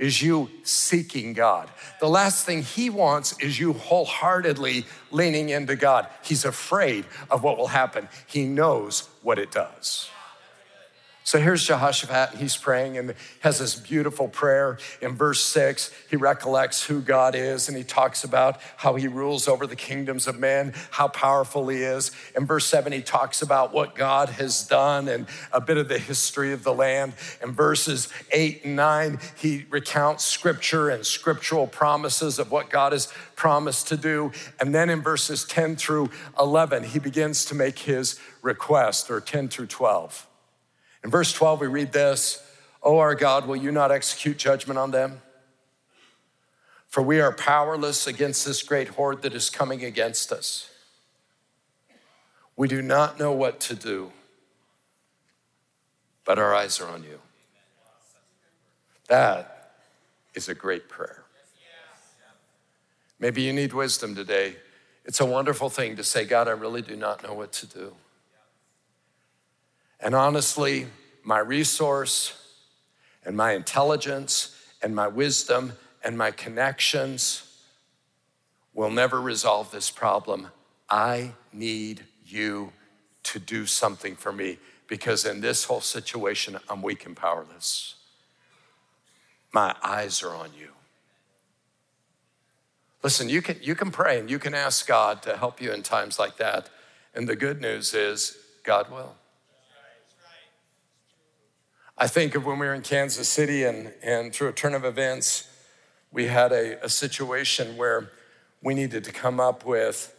is 0.03 0.21
you 0.21 0.49
seeking 0.63 1.31
God. 1.31 1.69
The 2.01 2.09
last 2.09 2.45
thing 2.45 2.61
he 2.61 2.89
wants 2.89 3.39
is 3.39 3.57
you 3.57 3.71
wholeheartedly 3.71 4.85
leaning 5.11 5.47
into 5.47 5.77
God. 5.77 6.07
He's 6.21 6.43
afraid 6.43 7.05
of 7.31 7.41
what 7.41 7.57
will 7.57 7.67
happen, 7.67 8.09
he 8.27 8.43
knows 8.45 9.07
what 9.21 9.39
it 9.39 9.49
does. 9.49 10.09
So 11.25 11.39
here's 11.39 11.65
Jehoshaphat, 11.65 12.37
he's 12.37 12.57
praying 12.57 12.97
and 12.97 13.15
has 13.39 13.57
this 13.59 13.75
beautiful 13.75 14.27
prayer. 14.27 14.77
In 15.01 15.15
verse 15.15 15.41
six, 15.41 15.89
he 16.09 16.17
recollects 16.17 16.83
who 16.83 16.99
God 16.99 17.33
is 17.33 17.69
and 17.69 17.77
he 17.77 17.83
talks 17.85 18.25
about 18.25 18.59
how 18.75 18.95
he 18.95 19.07
rules 19.07 19.47
over 19.47 19.65
the 19.65 19.77
kingdoms 19.77 20.27
of 20.27 20.37
men, 20.37 20.73
how 20.91 21.07
powerful 21.07 21.69
he 21.69 21.81
is. 21.81 22.11
In 22.35 22.45
verse 22.45 22.65
seven, 22.65 22.91
he 22.91 23.01
talks 23.01 23.41
about 23.41 23.73
what 23.73 23.95
God 23.95 24.29
has 24.29 24.67
done 24.67 25.07
and 25.07 25.25
a 25.53 25.61
bit 25.61 25.77
of 25.77 25.87
the 25.87 25.97
history 25.97 26.51
of 26.51 26.65
the 26.65 26.73
land. 26.73 27.13
In 27.41 27.53
verses 27.53 28.09
eight 28.31 28.65
and 28.65 28.75
nine, 28.75 29.19
he 29.37 29.65
recounts 29.69 30.25
scripture 30.25 30.89
and 30.89 31.05
scriptural 31.05 31.67
promises 31.67 32.37
of 32.37 32.51
what 32.51 32.69
God 32.69 32.91
has 32.91 33.07
promised 33.37 33.87
to 33.87 33.97
do. 33.97 34.33
And 34.59 34.75
then 34.75 34.89
in 34.89 35.01
verses 35.01 35.45
10 35.45 35.77
through 35.77 36.09
11, 36.37 36.83
he 36.83 36.99
begins 36.99 37.45
to 37.45 37.55
make 37.55 37.79
his 37.79 38.19
request, 38.41 39.09
or 39.09 39.21
10 39.21 39.47
through 39.47 39.67
12. 39.67 40.27
In 41.03 41.09
verse 41.09 41.33
12, 41.33 41.61
we 41.61 41.67
read 41.67 41.91
this 41.91 42.41
Oh, 42.81 42.97
our 42.97 43.15
God, 43.15 43.47
will 43.47 43.55
you 43.55 43.71
not 43.71 43.91
execute 43.91 44.37
judgment 44.37 44.77
on 44.77 44.91
them? 44.91 45.21
For 46.87 47.01
we 47.01 47.21
are 47.21 47.31
powerless 47.31 48.05
against 48.05 48.45
this 48.45 48.61
great 48.61 48.89
horde 48.89 49.23
that 49.23 49.33
is 49.33 49.49
coming 49.49 49.83
against 49.83 50.31
us. 50.31 50.69
We 52.55 52.67
do 52.67 52.81
not 52.81 53.17
know 53.17 53.31
what 53.31 53.59
to 53.61 53.75
do, 53.75 54.11
but 56.23 56.37
our 56.37 56.53
eyes 56.53 56.79
are 56.79 56.87
on 56.87 57.03
you. 57.03 57.19
That 59.07 59.71
is 60.35 60.49
a 60.49 60.53
great 60.53 60.87
prayer. 60.87 61.23
Maybe 63.19 63.41
you 63.41 63.53
need 63.53 63.73
wisdom 63.73 64.13
today. 64.13 64.57
It's 65.05 65.19
a 65.19 65.25
wonderful 65.25 65.69
thing 65.69 65.95
to 65.95 66.03
say, 66.03 66.25
God, 66.25 66.47
I 66.47 66.51
really 66.51 66.81
do 66.81 66.95
not 66.95 67.23
know 67.23 67.33
what 67.33 67.51
to 67.53 67.65
do. 67.65 67.95
And 70.03 70.13
honestly, 70.13 70.87
my 71.23 71.39
resource 71.39 72.33
and 73.25 73.37
my 73.37 73.53
intelligence 73.53 74.53
and 74.81 74.93
my 74.93 75.07
wisdom 75.07 75.73
and 76.03 76.17
my 76.17 76.29
connections 76.29 77.49
will 78.73 78.91
never 78.91 79.21
resolve 79.21 79.71
this 79.71 79.89
problem. 79.89 80.49
I 80.89 81.31
need 81.53 82.03
you 82.25 82.73
to 83.23 83.39
do 83.39 83.65
something 83.65 84.17
for 84.17 84.33
me 84.33 84.57
because 84.87 85.23
in 85.23 85.39
this 85.39 85.63
whole 85.63 85.79
situation, 85.79 86.59
I'm 86.69 86.81
weak 86.81 87.05
and 87.05 87.15
powerless. 87.15 87.95
My 89.53 89.73
eyes 89.81 90.21
are 90.21 90.35
on 90.35 90.49
you. 90.59 90.71
Listen, 93.03 93.29
you 93.29 93.41
can, 93.41 93.57
you 93.61 93.73
can 93.73 93.89
pray 93.89 94.19
and 94.19 94.29
you 94.29 94.37
can 94.37 94.53
ask 94.53 94.85
God 94.85 95.21
to 95.21 95.37
help 95.37 95.61
you 95.61 95.71
in 95.71 95.81
times 95.81 96.19
like 96.19 96.35
that. 96.37 96.69
And 97.15 97.29
the 97.29 97.37
good 97.37 97.61
news 97.61 97.93
is, 97.93 98.37
God 98.65 98.91
will. 98.91 99.15
I 101.97 102.07
think 102.07 102.33
of 102.33 102.45
when 102.45 102.57
we 102.57 102.65
were 102.65 102.73
in 102.73 102.81
Kansas 102.81 103.29
City 103.29 103.63
and, 103.63 103.93
and 104.01 104.33
through 104.33 104.49
a 104.49 104.53
turn 104.53 104.73
of 104.73 104.83
events, 104.83 105.47
we 106.11 106.27
had 106.27 106.51
a, 106.51 106.83
a 106.83 106.89
situation 106.89 107.77
where 107.77 108.09
we 108.63 108.73
needed 108.73 109.03
to 109.03 109.11
come 109.11 109.39
up 109.39 109.63
with 109.65 110.15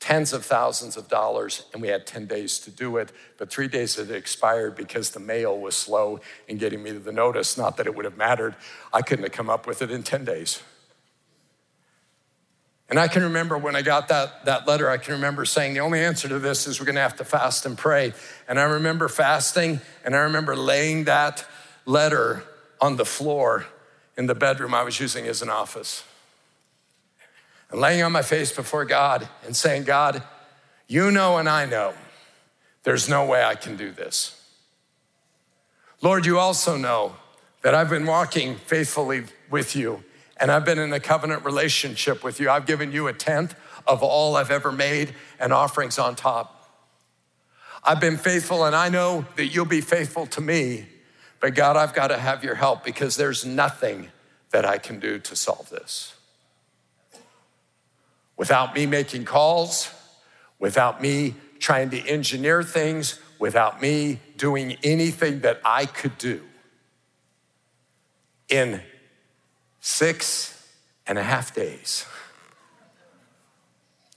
tens 0.00 0.32
of 0.32 0.46
thousands 0.46 0.96
of 0.96 1.08
dollars 1.08 1.66
and 1.72 1.82
we 1.82 1.88
had 1.88 2.06
10 2.06 2.26
days 2.26 2.60
to 2.60 2.70
do 2.70 2.98
it 2.98 3.10
but 3.36 3.50
three 3.50 3.66
days 3.66 3.96
had 3.96 4.10
expired 4.12 4.76
because 4.76 5.10
the 5.10 5.18
mail 5.20 5.58
was 5.58 5.74
slow 5.74 6.20
in 6.46 6.56
getting 6.56 6.82
me 6.82 6.92
the 6.92 7.12
notice. 7.12 7.58
Not 7.58 7.76
that 7.78 7.86
it 7.86 7.96
would 7.96 8.04
have 8.04 8.16
mattered. 8.16 8.54
I 8.92 9.02
couldn't 9.02 9.24
have 9.24 9.32
come 9.32 9.50
up 9.50 9.66
with 9.66 9.82
it 9.82 9.90
in 9.90 10.04
10 10.04 10.24
days 10.24 10.62
and 12.88 12.98
I 12.98 13.06
can 13.06 13.22
remember 13.22 13.58
when 13.58 13.76
I 13.76 13.82
got 13.82 14.08
that, 14.08 14.46
that 14.46 14.66
letter, 14.66 14.88
I 14.88 14.96
can 14.96 15.14
remember 15.14 15.44
saying, 15.44 15.74
the 15.74 15.80
only 15.80 16.00
answer 16.00 16.26
to 16.28 16.38
this 16.38 16.66
is 16.66 16.80
we're 16.80 16.86
gonna 16.86 17.00
have 17.00 17.16
to 17.16 17.24
fast 17.24 17.66
and 17.66 17.76
pray. 17.76 18.14
And 18.48 18.58
I 18.58 18.62
remember 18.62 19.08
fasting, 19.08 19.80
and 20.04 20.16
I 20.16 20.20
remember 20.20 20.56
laying 20.56 21.04
that 21.04 21.44
letter 21.84 22.44
on 22.80 22.96
the 22.96 23.04
floor 23.04 23.66
in 24.16 24.26
the 24.26 24.34
bedroom 24.34 24.72
I 24.72 24.84
was 24.84 24.98
using 24.98 25.26
as 25.26 25.42
an 25.42 25.50
office. 25.50 26.02
And 27.70 27.80
laying 27.80 28.02
on 28.02 28.12
my 28.12 28.22
face 28.22 28.52
before 28.52 28.86
God 28.86 29.28
and 29.44 29.54
saying, 29.54 29.84
God, 29.84 30.22
you 30.86 31.10
know 31.10 31.36
and 31.36 31.48
I 31.48 31.66
know 31.66 31.92
there's 32.84 33.08
no 33.08 33.26
way 33.26 33.44
I 33.44 33.54
can 33.54 33.76
do 33.76 33.92
this. 33.92 34.34
Lord, 36.00 36.24
you 36.24 36.38
also 36.38 36.76
know 36.78 37.16
that 37.62 37.74
I've 37.74 37.90
been 37.90 38.06
walking 38.06 38.56
faithfully 38.56 39.24
with 39.50 39.76
you 39.76 40.02
and 40.40 40.50
I've 40.50 40.64
been 40.64 40.78
in 40.78 40.92
a 40.92 41.00
covenant 41.00 41.44
relationship 41.44 42.22
with 42.22 42.40
you. 42.40 42.50
I've 42.50 42.66
given 42.66 42.92
you 42.92 43.08
a 43.08 43.12
tenth 43.12 43.54
of 43.86 44.02
all 44.02 44.36
I've 44.36 44.50
ever 44.50 44.70
made 44.70 45.14
and 45.40 45.52
offerings 45.52 45.98
on 45.98 46.14
top. 46.14 46.54
I've 47.82 48.00
been 48.00 48.16
faithful 48.16 48.64
and 48.64 48.74
I 48.74 48.88
know 48.88 49.24
that 49.36 49.46
you'll 49.46 49.64
be 49.64 49.80
faithful 49.80 50.26
to 50.26 50.40
me, 50.40 50.86
but 51.40 51.54
God, 51.54 51.76
I've 51.76 51.94
got 51.94 52.08
to 52.08 52.18
have 52.18 52.44
your 52.44 52.54
help 52.54 52.84
because 52.84 53.16
there's 53.16 53.44
nothing 53.44 54.10
that 54.50 54.64
I 54.64 54.78
can 54.78 54.98
do 54.98 55.18
to 55.18 55.36
solve 55.36 55.70
this. 55.70 56.14
Without 58.36 58.74
me 58.74 58.86
making 58.86 59.24
calls, 59.24 59.92
without 60.58 61.02
me 61.02 61.34
trying 61.58 61.90
to 61.90 61.98
engineer 62.08 62.62
things, 62.62 63.18
without 63.38 63.80
me 63.80 64.20
doing 64.36 64.76
anything 64.82 65.40
that 65.40 65.60
I 65.64 65.86
could 65.86 66.16
do 66.18 66.42
in 68.48 68.80
Six 69.88 70.54
and 71.06 71.18
a 71.18 71.22
half 71.22 71.54
days, 71.54 72.04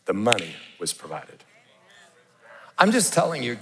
the 0.04 0.12
money 0.14 0.54
was 0.82 0.92
provided. 0.92 1.46
I'm 2.78 2.92
just 2.92 3.14
telling 3.14 3.42
you, 3.42 3.58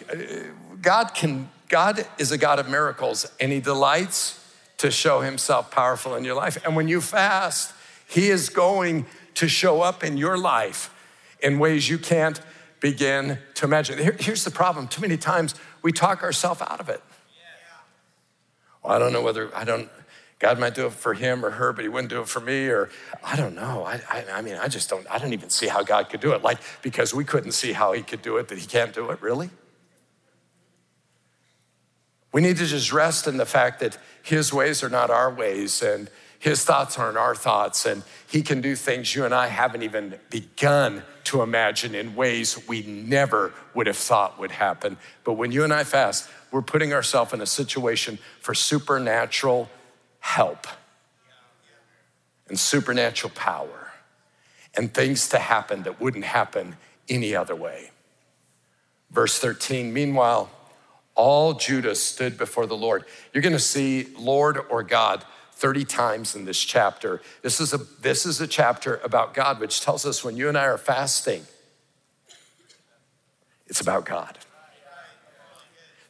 God 0.82 1.14
can, 1.14 1.52
God 1.68 2.08
is 2.18 2.32
a 2.32 2.38
God 2.40 2.58
of 2.58 2.68
miracles 2.68 3.32
and 3.40 3.52
he 3.52 3.60
delights 3.60 4.44
to 4.78 4.90
show 4.90 5.22
himself 5.22 5.70
powerful 5.70 6.16
in 6.16 6.26
your 6.26 6.34
life. 6.34 6.58
And 6.66 6.76
when 6.76 6.88
you 6.88 7.00
fast, 7.00 7.76
he 8.08 8.30
is 8.30 8.50
going 8.50 9.06
to 9.36 9.48
show 9.48 9.82
up 9.82 10.04
in 10.04 10.18
your 10.18 10.36
life 10.36 10.92
in 11.44 11.60
ways 11.60 11.90
you 11.90 12.00
can't 12.00 12.42
begin 12.80 13.38
to 13.54 13.66
imagine. 13.66 14.00
Here, 14.00 14.18
here's 14.20 14.44
the 14.44 14.52
problem 14.52 14.88
too 14.88 15.02
many 15.02 15.16
times 15.16 15.54
we 15.84 15.92
talk 15.92 16.24
ourselves 16.24 16.60
out 16.62 16.80
of 16.80 16.90
it. 16.90 17.04
Well, 18.82 18.94
I 18.94 18.98
don't 18.98 19.14
know 19.14 19.22
whether, 19.22 19.56
I 19.56 19.64
don't, 19.64 19.90
God 20.40 20.58
might 20.58 20.74
do 20.74 20.86
it 20.86 20.94
for 20.94 21.14
him 21.14 21.46
or 21.46 21.50
her, 21.50 21.74
but 21.74 21.84
he 21.84 21.90
wouldn't 21.90 22.10
do 22.10 22.22
it 22.22 22.30
for 22.30 22.40
me, 22.40 22.68
or 22.68 22.90
I 23.24 23.36
don't 23.36 23.56
know. 23.56 23.84
I, 23.84 24.00
I, 24.10 24.26
I, 24.36 24.42
mean, 24.42 24.56
I 24.56 24.70
just 24.70 24.90
don't, 24.90 25.06
I 25.12 25.18
don't 25.18 25.34
even 25.34 25.50
see 25.50 25.68
how 25.68 25.84
God 25.84 26.10
could 26.10 26.22
do 26.22 26.32
it. 26.32 26.42
Like, 26.42 26.60
because 26.82 27.14
we 27.14 27.26
couldn't 27.26 27.52
see 27.52 27.74
how 27.74 27.92
he 27.92 28.02
could 28.02 28.22
do 28.22 28.38
it, 28.38 28.48
that 28.48 28.58
he 28.58 28.66
can't 28.66 28.94
do 28.94 29.10
it, 29.10 29.22
really? 29.22 29.50
We 32.32 32.42
need 32.42 32.56
to 32.58 32.66
just 32.66 32.94
rest 32.94 33.28
in 33.28 33.36
the 33.36 33.46
fact 33.46 33.82
that 33.82 33.98
his 34.24 34.54
ways 34.54 34.82
are 34.82 34.90
not 34.90 35.10
our 35.10 35.34
ways, 35.34 35.82
and 35.82 36.10
his 36.40 36.64
thoughts 36.64 36.98
aren't 36.98 37.18
our 37.18 37.36
thoughts, 37.36 37.86
and 37.86 38.02
he 38.26 38.42
can 38.42 38.62
do 38.62 38.78
things 38.78 39.14
you 39.14 39.26
and 39.26 39.34
I 39.34 39.48
haven't 39.48 39.84
even 39.84 40.18
begun 40.30 41.04
to 41.26 41.42
imagine 41.42 41.94
in 41.96 42.16
ways 42.16 42.66
we 42.66 42.84
never 42.84 43.54
would 43.74 43.88
have 43.88 43.98
thought 43.98 44.40
would 44.40 44.52
happen. 44.52 44.98
But 45.26 45.34
when 45.34 45.52
you 45.52 45.66
and 45.66 45.74
I 45.74 45.84
fast, 45.84 46.30
we're 46.50 46.62
putting 46.62 46.94
ourselves 46.94 47.34
in 47.34 47.42
a 47.42 47.46
situation 47.46 48.18
for 48.40 48.54
supernatural 48.54 49.70
help 50.20 50.68
and 52.48 52.60
supernatural 52.60 53.32
power 53.36 53.92
and 54.76 54.94
things 54.94 55.30
to 55.30 55.40
happen 55.40 55.84
that 55.84 56.00
wouldn't 56.00 56.26
happen 56.26 56.76
any 57.08 57.36
other 57.36 57.56
way. 57.56 57.92
Verse 59.12 59.40
13, 59.40 59.92
meanwhile, 59.92 60.50
all 61.16 61.54
Judah 61.54 61.96
stood 61.96 62.38
before 62.38 62.66
the 62.66 62.78
Lord. 62.78 63.06
You're 63.34 63.44
gonna 63.44 63.60
see 63.60 64.08
Lord 64.18 64.60
or 64.70 64.84
God 64.84 65.26
30 65.54 65.84
times 65.84 66.36
in 66.36 66.46
this 66.46 66.64
chapter. 66.64 67.22
This 67.42 67.60
is 67.60 67.74
a, 67.74 67.78
this 67.78 68.26
is 68.26 68.40
a 68.40 68.48
chapter 68.48 69.02
about 69.04 69.34
God, 69.34 69.60
which 69.60 69.82
tells 69.82 70.06
us 70.06 70.24
when 70.24 70.38
you 70.38 70.48
and 70.48 70.58
I 70.58 70.66
are 70.66 70.78
fasting, 70.78 71.46
it's 73.68 73.82
about 73.82 74.06
God. 74.06 74.38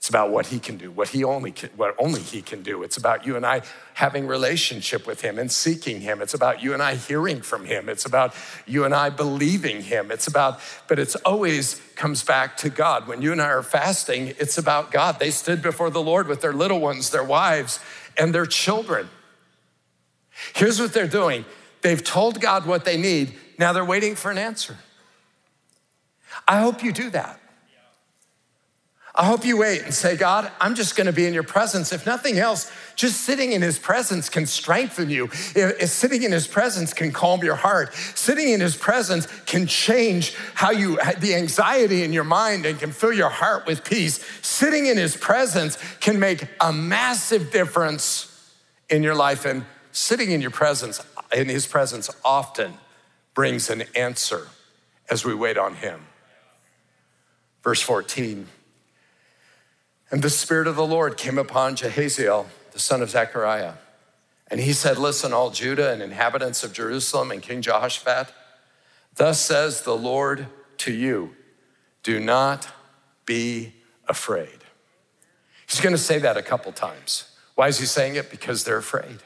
It's 0.09 0.15
about 0.15 0.31
what 0.31 0.47
he 0.47 0.57
can 0.57 0.75
do, 0.75 0.89
what 0.89 1.09
he 1.09 1.23
only 1.23 1.51
can, 1.51 1.69
what 1.75 1.93
only 1.99 2.21
he 2.21 2.41
can 2.41 2.63
do. 2.63 2.81
It's 2.81 2.97
about 2.97 3.27
you 3.27 3.35
and 3.35 3.45
I 3.45 3.61
having 3.93 4.25
relationship 4.25 5.05
with 5.05 5.21
him 5.21 5.37
and 5.37 5.51
seeking 5.51 6.01
him. 6.01 6.19
It's 6.19 6.33
about 6.33 6.63
you 6.63 6.73
and 6.73 6.81
I 6.81 6.95
hearing 6.95 7.43
from 7.43 7.65
him. 7.65 7.87
It's 7.87 8.07
about 8.07 8.33
you 8.65 8.85
and 8.85 8.95
I 8.95 9.11
believing 9.11 9.83
him. 9.83 10.09
It's 10.09 10.25
about, 10.25 10.61
but 10.87 10.97
it's 10.97 11.13
always 11.17 11.79
comes 11.95 12.23
back 12.23 12.57
to 12.57 12.71
God. 12.71 13.07
When 13.07 13.21
you 13.21 13.31
and 13.31 13.39
I 13.39 13.49
are 13.49 13.61
fasting, 13.61 14.33
it's 14.39 14.57
about 14.57 14.89
God. 14.89 15.19
They 15.19 15.29
stood 15.29 15.61
before 15.61 15.91
the 15.91 16.01
Lord 16.01 16.27
with 16.27 16.41
their 16.41 16.53
little 16.53 16.79
ones, 16.79 17.11
their 17.11 17.23
wives, 17.23 17.79
and 18.17 18.33
their 18.33 18.47
children. 18.47 19.07
Here's 20.55 20.81
what 20.81 20.91
they're 20.91 21.05
doing. 21.05 21.45
They've 21.81 22.03
told 22.03 22.41
God 22.41 22.65
what 22.65 22.83
they 22.83 22.97
need. 22.97 23.35
Now 23.59 23.73
they're 23.73 23.85
waiting 23.85 24.15
for 24.15 24.31
an 24.31 24.39
answer. 24.39 24.75
I 26.47 26.61
hope 26.61 26.83
you 26.83 26.91
do 26.91 27.11
that. 27.11 27.38
I 29.15 29.25
hope 29.25 29.43
you 29.43 29.57
wait 29.57 29.81
and 29.81 29.93
say, 29.93 30.15
God, 30.15 30.51
I'm 30.61 30.75
just 30.75 30.95
gonna 30.95 31.11
be 31.11 31.25
in 31.25 31.33
your 31.33 31.43
presence. 31.43 31.91
If 31.91 32.05
nothing 32.05 32.37
else, 32.37 32.71
just 32.95 33.21
sitting 33.21 33.51
in 33.53 33.61
his 33.61 33.79
presence 33.79 34.29
can 34.29 34.45
strengthen 34.45 35.09
you. 35.09 35.25
If, 35.25 35.55
if 35.55 35.89
sitting 35.89 36.23
in 36.23 36.31
his 36.31 36.47
presence 36.47 36.93
can 36.93 37.11
calm 37.11 37.43
your 37.43 37.55
heart. 37.55 37.93
Sitting 37.93 38.49
in 38.49 38.61
his 38.61 38.77
presence 38.77 39.27
can 39.45 39.65
change 39.65 40.35
how 40.53 40.71
you, 40.71 40.99
the 41.19 41.33
anxiety 41.33 42.03
in 42.03 42.13
your 42.13 42.23
mind 42.23 42.65
and 42.65 42.79
can 42.79 42.91
fill 42.91 43.13
your 43.13 43.29
heart 43.29 43.65
with 43.65 43.83
peace. 43.83 44.23
Sitting 44.41 44.85
in 44.85 44.97
his 44.97 45.17
presence 45.17 45.77
can 45.99 46.19
make 46.19 46.47
a 46.61 46.71
massive 46.71 47.51
difference 47.51 48.53
in 48.89 49.01
your 49.01 49.15
life. 49.15 49.43
And 49.43 49.65
sitting 49.91 50.31
in 50.31 50.39
your 50.39 50.51
presence, 50.51 51.01
in 51.35 51.49
his 51.49 51.65
presence, 51.65 52.09
often 52.23 52.75
brings 53.33 53.69
an 53.69 53.83
answer 53.95 54.47
as 55.09 55.25
we 55.25 55.33
wait 55.33 55.57
on 55.57 55.75
him. 55.75 56.05
Verse 57.63 57.81
14. 57.81 58.47
And 60.11 60.21
the 60.21 60.29
Spirit 60.29 60.67
of 60.67 60.75
the 60.75 60.85
Lord 60.85 61.17
came 61.17 61.37
upon 61.37 61.75
Jahaziel, 61.75 62.47
the 62.71 62.79
son 62.79 63.01
of 63.01 63.11
Zechariah. 63.11 63.73
And 64.49 64.59
he 64.59 64.73
said, 64.73 64.97
Listen, 64.97 65.33
all 65.33 65.51
Judah 65.51 65.91
and 65.91 66.01
inhabitants 66.01 66.63
of 66.63 66.73
Jerusalem 66.73 67.31
and 67.31 67.41
King 67.41 67.61
Jehoshaphat, 67.61 68.33
thus 69.15 69.39
says 69.39 69.83
the 69.83 69.95
Lord 69.95 70.47
to 70.79 70.93
you, 70.93 71.35
do 72.01 72.19
not 72.19 72.67
be 73.25 73.73
afraid. 74.07 74.59
He's 75.67 75.81
gonna 75.81 75.97
say 75.97 76.17
that 76.19 76.37
a 76.37 76.41
couple 76.41 76.71
times. 76.71 77.25
Why 77.53 77.67
is 77.67 77.77
he 77.77 77.85
saying 77.85 78.15
it? 78.15 78.31
Because 78.31 78.63
they're 78.63 78.77
afraid. 78.77 79.19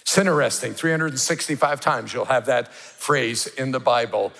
It's 0.00 0.18
interesting, 0.18 0.72
365 0.72 1.80
times 1.80 2.12
you'll 2.12 2.24
have 2.24 2.46
that 2.46 2.72
phrase 2.72 3.46
in 3.46 3.70
the 3.70 3.78
Bible 3.78 4.32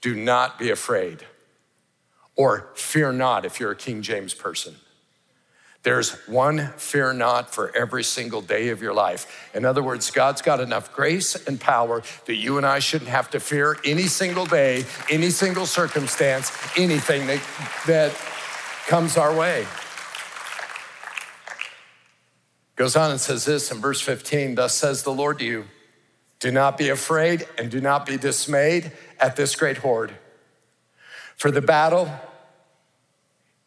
do 0.00 0.16
not 0.16 0.58
be 0.58 0.70
afraid 0.70 1.24
or 2.36 2.70
fear 2.74 3.12
not 3.12 3.44
if 3.44 3.60
you're 3.60 3.72
a 3.72 3.76
King 3.76 4.02
James 4.02 4.34
person. 4.34 4.76
There's 5.82 6.12
one 6.28 6.68
fear 6.76 7.12
not 7.12 7.52
for 7.52 7.74
every 7.76 8.04
single 8.04 8.40
day 8.40 8.68
of 8.68 8.80
your 8.80 8.94
life. 8.94 9.50
In 9.52 9.64
other 9.64 9.82
words, 9.82 10.12
God's 10.12 10.40
got 10.40 10.60
enough 10.60 10.94
grace 10.94 11.34
and 11.46 11.60
power 11.60 12.02
that 12.26 12.36
you 12.36 12.56
and 12.56 12.64
I 12.64 12.78
shouldn't 12.78 13.10
have 13.10 13.30
to 13.30 13.40
fear 13.40 13.76
any 13.84 14.06
single 14.06 14.46
day, 14.46 14.84
any 15.10 15.30
single 15.30 15.66
circumstance, 15.66 16.52
anything 16.76 17.26
that, 17.26 17.42
that 17.86 18.12
comes 18.86 19.16
our 19.16 19.34
way. 19.34 19.66
Goes 22.76 22.94
on 22.94 23.10
and 23.10 23.20
says 23.20 23.44
this 23.44 23.72
in 23.72 23.80
verse 23.80 24.00
15 24.00 24.54
Thus 24.54 24.74
says 24.74 25.02
the 25.02 25.12
Lord 25.12 25.40
to 25.40 25.44
you, 25.44 25.64
do 26.38 26.52
not 26.52 26.78
be 26.78 26.90
afraid 26.90 27.46
and 27.58 27.70
do 27.70 27.80
not 27.80 28.06
be 28.06 28.16
dismayed 28.16 28.92
at 29.18 29.34
this 29.34 29.56
great 29.56 29.78
horde 29.78 30.14
for 31.36 31.50
the 31.50 31.62
battle 31.62 32.10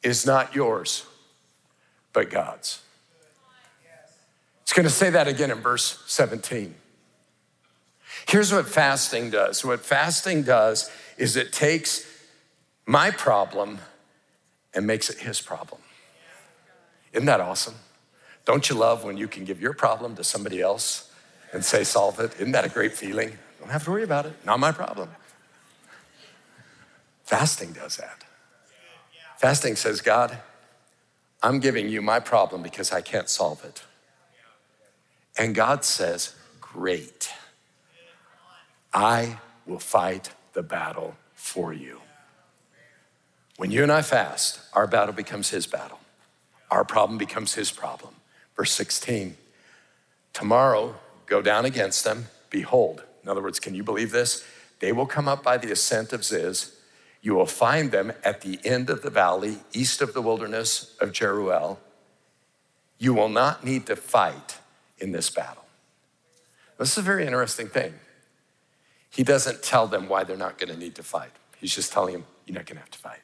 is 0.04 0.26
not 0.26 0.56
yours, 0.56 1.06
but 2.14 2.30
God's. 2.30 2.82
It's 4.62 4.74
going 4.74 4.86
to 4.86 4.90
say 4.90 5.12
that 5.12 5.28
again 5.28 5.52
in 5.52 5.60
verse 5.60 6.04
17. 6.08 6.74
Here's 8.28 8.52
what 8.52 8.68
fasting 8.68 9.30
does 9.30 9.64
what 9.64 9.82
fasting 9.82 10.44
does 10.44 10.90
is 11.18 11.36
it 11.36 11.54
takes 11.54 12.06
my 12.86 13.12
problem 13.12 13.80
and 14.74 14.86
makes 14.86 15.10
it 15.10 15.20
his 15.20 15.42
problem. 15.42 15.82
Isn't 17.14 17.28
that 17.28 17.42
awesome? 17.42 17.76
Don't 18.44 18.70
you 18.70 18.76
love 18.76 19.04
when 19.04 19.18
you 19.18 19.28
can 19.28 19.46
give 19.46 19.62
your 19.62 19.74
problem 19.74 20.16
to 20.16 20.24
somebody 20.24 20.62
else 20.62 21.12
and 21.54 21.64
say, 21.64 21.84
solve 21.84 22.20
it? 22.20 22.34
Isn't 22.36 22.52
that 22.52 22.66
a 22.66 22.70
great 22.70 22.94
feeling? 22.94 23.38
Don't 23.60 23.72
have 23.72 23.84
to 23.86 23.92
worry 23.92 24.04
about 24.04 24.26
it. 24.26 24.34
Not 24.46 24.60
my 24.60 24.72
problem. 24.72 25.10
Fasting 27.26 27.74
does 27.74 27.98
that. 27.98 28.24
Fasting 29.38 29.76
says, 29.76 30.00
God, 30.00 30.38
I'm 31.44 31.60
giving 31.60 31.90
you 31.90 32.02
my 32.02 32.20
problem 32.20 32.64
because 32.64 32.92
I 32.92 33.02
can't 33.02 33.30
solve 33.30 33.64
it. 33.66 33.84
And 35.38 35.54
God 35.54 35.84
says, 35.84 36.36
Great. 36.62 37.32
I 38.94 39.40
will 39.66 39.80
fight 39.80 40.32
the 40.54 40.64
battle 40.64 41.16
for 41.34 41.74
you. 41.74 42.00
When 43.58 43.72
you 43.72 43.84
and 43.84 43.92
I 43.92 44.02
fast, 44.02 44.60
our 44.74 44.88
battle 44.88 45.14
becomes 45.14 45.50
his 45.50 45.68
battle. 45.68 46.00
Our 46.70 46.84
problem 46.84 47.18
becomes 47.18 47.54
his 47.54 47.72
problem. 47.72 48.16
Verse 48.56 48.72
16, 48.72 49.38
tomorrow 50.34 50.96
go 51.26 51.42
down 51.42 51.66
against 51.66 52.04
them. 52.04 52.28
Behold, 52.50 53.04
in 53.24 53.30
other 53.30 53.42
words, 53.42 53.60
can 53.60 53.76
you 53.76 53.84
believe 53.84 54.12
this? 54.12 54.46
They 54.80 54.92
will 54.92 55.06
come 55.06 55.28
up 55.28 55.44
by 55.44 55.58
the 55.58 55.72
ascent 55.72 56.14
of 56.14 56.24
Ziz. 56.24 56.75
You 57.26 57.34
will 57.34 57.48
find 57.48 57.90
them 57.90 58.14
at 58.24 58.42
the 58.42 58.60
end 58.64 58.92
of 58.92 59.02
the 59.02 59.10
valley, 59.10 59.58
east 59.74 60.00
of 60.04 60.14
the 60.14 60.22
wilderness 60.22 60.96
of 61.02 61.12
Jeruel. 61.12 61.80
You 63.00 63.16
will 63.16 63.30
not 63.30 63.64
need 63.64 63.88
to 63.88 63.96
fight 63.96 64.60
in 65.00 65.12
this 65.12 65.32
battle. 65.32 65.66
This 66.78 66.92
is 66.92 67.00
a 67.00 67.02
very 67.02 67.26
interesting 67.26 67.68
thing. 67.68 67.96
He 69.10 69.24
doesn't 69.24 69.64
tell 69.64 69.88
them 69.88 70.08
why 70.08 70.24
they're 70.24 70.38
not 70.38 70.60
going 70.60 70.72
to 70.72 70.78
need 70.78 70.94
to 70.96 71.04
fight. 71.04 71.32
He's 71.58 71.74
just 71.74 71.92
telling 71.92 72.14
them, 72.14 72.26
you're 72.46 72.54
not 72.54 72.68
going 72.68 72.76
to 72.76 72.82
have 72.82 72.92
to 72.92 73.00
fight. 73.00 73.24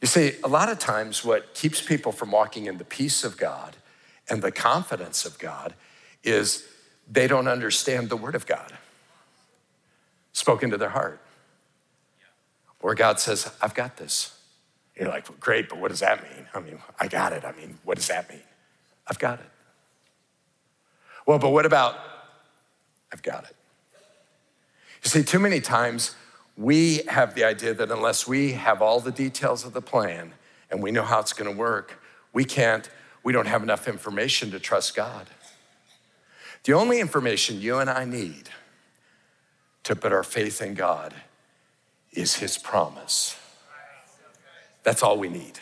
You 0.00 0.08
see, 0.08 0.32
a 0.42 0.48
lot 0.48 0.70
of 0.70 0.78
times 0.78 1.22
what 1.22 1.52
keeps 1.52 1.82
people 1.82 2.10
from 2.10 2.30
walking 2.30 2.64
in 2.64 2.78
the 2.78 2.84
peace 2.84 3.22
of 3.22 3.36
God 3.36 3.76
and 4.30 4.40
the 4.40 4.50
confidence 4.50 5.26
of 5.26 5.38
God 5.38 5.74
is 6.24 6.66
they 7.06 7.26
don't 7.26 7.48
understand 7.48 8.08
the 8.08 8.16
word 8.16 8.34
of 8.34 8.46
God 8.46 8.72
spoken 10.32 10.70
to 10.70 10.78
their 10.78 10.88
heart. 10.88 11.21
Where 12.82 12.94
God 12.94 13.20
says, 13.20 13.50
I've 13.62 13.74
got 13.74 13.96
this. 13.96 14.36
You're 14.96 15.08
like, 15.08 15.28
well, 15.28 15.38
great, 15.40 15.68
but 15.68 15.78
what 15.78 15.90
does 15.90 16.00
that 16.00 16.22
mean? 16.22 16.46
I 16.52 16.60
mean, 16.60 16.78
I 17.00 17.08
got 17.08 17.32
it. 17.32 17.44
I 17.44 17.52
mean, 17.52 17.78
what 17.84 17.96
does 17.96 18.08
that 18.08 18.28
mean? 18.28 18.42
I've 19.06 19.18
got 19.18 19.38
it. 19.38 19.48
Well, 21.24 21.38
but 21.38 21.50
what 21.50 21.64
about, 21.64 21.96
I've 23.12 23.22
got 23.22 23.44
it. 23.44 23.56
You 25.02 25.10
see, 25.10 25.22
too 25.22 25.38
many 25.38 25.60
times 25.60 26.16
we 26.56 27.02
have 27.08 27.34
the 27.34 27.44
idea 27.44 27.72
that 27.72 27.90
unless 27.90 28.26
we 28.26 28.52
have 28.52 28.82
all 28.82 29.00
the 29.00 29.12
details 29.12 29.64
of 29.64 29.72
the 29.72 29.80
plan 29.80 30.32
and 30.68 30.82
we 30.82 30.90
know 30.90 31.02
how 31.04 31.20
it's 31.20 31.32
going 31.32 31.50
to 31.50 31.56
work, 31.56 32.02
we 32.32 32.44
can't, 32.44 32.90
we 33.22 33.32
don't 33.32 33.46
have 33.46 33.62
enough 33.62 33.86
information 33.86 34.50
to 34.50 34.58
trust 34.58 34.96
God. 34.96 35.28
The 36.64 36.72
only 36.72 36.98
information 36.98 37.60
you 37.60 37.78
and 37.78 37.88
I 37.88 38.04
need 38.04 38.50
to 39.84 39.94
put 39.94 40.12
our 40.12 40.24
faith 40.24 40.60
in 40.60 40.74
God 40.74 41.14
is 42.12 42.36
His 42.36 42.58
promise. 42.58 43.38
That's 44.82 45.02
all 45.02 45.18
we 45.18 45.28
need. 45.28 45.60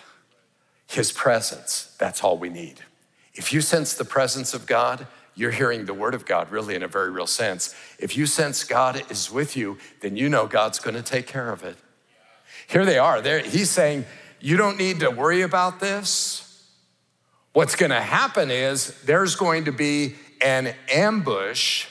His 0.86 1.12
presence, 1.12 1.94
that's 1.98 2.24
all 2.24 2.36
we 2.36 2.48
need. 2.48 2.80
If 3.34 3.52
you 3.52 3.60
sense 3.60 3.94
the 3.94 4.04
presence 4.04 4.54
of 4.54 4.66
God, 4.66 5.06
you're 5.36 5.52
hearing 5.52 5.86
the 5.86 5.94
word 5.94 6.14
of 6.14 6.26
God 6.26 6.50
really 6.50 6.74
in 6.74 6.82
a 6.82 6.88
very 6.88 7.10
real 7.10 7.26
sense. 7.26 7.74
If 7.98 8.16
you 8.16 8.26
sense 8.26 8.64
God 8.64 9.02
is 9.10 9.30
with 9.30 9.56
you, 9.56 9.78
then 10.00 10.16
you 10.16 10.28
know 10.28 10.46
God's 10.46 10.78
going 10.78 10.96
to 10.96 11.02
take 11.02 11.26
care 11.26 11.52
of 11.52 11.62
it. 11.62 11.76
Here 12.66 12.84
they 12.84 12.98
are. 12.98 13.22
They're, 13.22 13.40
he's 13.40 13.70
saying, 13.70 14.04
You 14.40 14.56
don't 14.56 14.76
need 14.76 15.00
to 15.00 15.10
worry 15.10 15.42
about 15.42 15.80
this. 15.80 16.46
What's 17.52 17.74
going 17.74 17.90
to 17.90 18.00
happen 18.00 18.50
is 18.50 19.00
there's 19.02 19.34
going 19.34 19.64
to 19.64 19.72
be 19.72 20.14
an 20.42 20.74
ambush, 20.92 21.86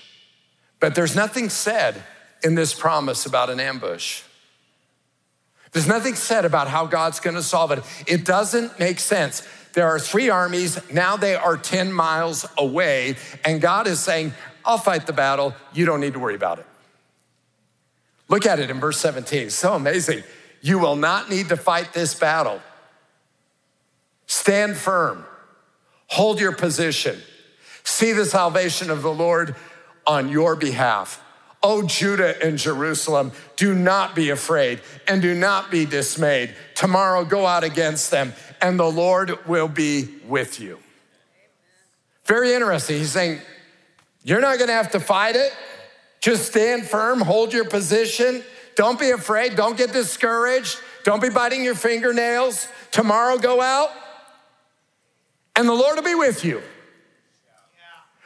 but 0.80 0.96
there's 0.96 1.16
nothing 1.16 1.50
said 1.50 2.04
in 2.44 2.56
this 2.56 2.74
promise 2.74 3.26
about 3.26 3.50
an 3.50 3.60
ambush. 3.60 4.24
There's 5.72 5.88
nothing 5.88 6.16
said 6.16 6.46
about 6.46 6.68
how 6.68 6.86
God's 6.86 7.20
to 7.20 7.44
solve 7.44 7.72
it. 7.72 7.84
It 8.08 8.26
doesn't 8.26 8.80
make 8.80 9.00
sense. 9.00 9.48
There 9.74 9.88
are 9.88 10.00
three 10.00 10.30
armies. 10.30 10.80
Now 10.92 11.16
they 11.16 11.36
are 11.36 11.58
10 11.58 11.94
miles 11.94 12.46
away. 12.58 13.18
And 13.46 13.62
God 13.62 13.88
is 13.88 14.00
saying, 14.00 14.34
I'll 14.66 14.78
fight 14.78 15.06
the 15.06 15.14
battle. 15.14 15.54
You 15.74 15.86
don't 15.86 16.02
need 16.02 16.14
to 16.14 16.20
worry 16.20 16.36
about 16.36 16.60
it. 16.60 16.66
Look 18.28 18.46
at 18.46 18.60
it 18.60 18.70
in 18.70 18.80
verse 18.80 19.00
17. 19.00 19.50
So 19.50 19.74
amazing. 19.74 20.24
You 20.62 20.80
will 20.80 20.96
not 20.96 21.30
need 21.30 21.50
to 21.50 21.58
fight 21.58 21.94
this 21.94 22.14
battle. 22.14 22.62
Stand 24.28 24.78
firm, 24.78 25.26
hold 26.06 26.40
your 26.40 26.52
position, 26.52 27.20
see 27.84 28.12
the 28.12 28.26
salvation 28.26 28.92
of 28.92 29.02
the 29.02 29.12
Lord 29.12 29.56
on 30.06 30.30
your 30.30 30.56
behalf. 30.56 31.24
O 31.62 31.84
Judah 31.84 32.42
and 32.44 32.58
Jerusalem, 32.58 33.32
do 33.56 33.74
not 33.74 34.16
be 34.16 34.30
afraid 34.30 34.82
and 35.08 35.22
do 35.22 35.34
not 35.34 35.70
be 35.70 35.86
dismayed. 35.86 36.56
Tomorrow 36.76 37.26
go 37.26 37.46
out 37.46 37.64
against 37.64 38.12
them 38.12 38.34
and 38.62 38.80
the 38.80 38.90
Lord 38.90 39.46
will 39.46 39.68
be 39.68 40.08
with 40.28 40.60
you. 40.60 40.80
Very 42.26 42.54
interesting. 42.54 42.98
He's 42.98 43.12
saying, 43.12 43.42
You're 44.24 44.42
not 44.42 44.60
gonna 44.60 44.74
have 44.74 44.92
to 44.92 45.00
fight 45.00 45.36
it. 45.36 45.52
Just 46.22 46.46
stand 46.46 46.86
firm, 46.86 47.22
hold 47.22 47.54
your 47.54 47.66
position. 47.66 48.44
Don't 48.76 49.00
be 49.00 49.10
afraid. 49.12 49.56
Don't 49.56 49.78
get 49.78 49.92
discouraged. 49.92 50.80
Don't 51.04 51.22
be 51.22 51.30
biting 51.30 51.64
your 51.64 51.76
fingernails. 51.76 52.68
Tomorrow, 52.92 53.38
go 53.38 53.62
out, 53.62 53.90
and 55.56 55.68
the 55.68 55.74
Lord 55.74 55.96
will 55.96 56.04
be 56.04 56.16
with 56.16 56.46
you. 56.46 56.62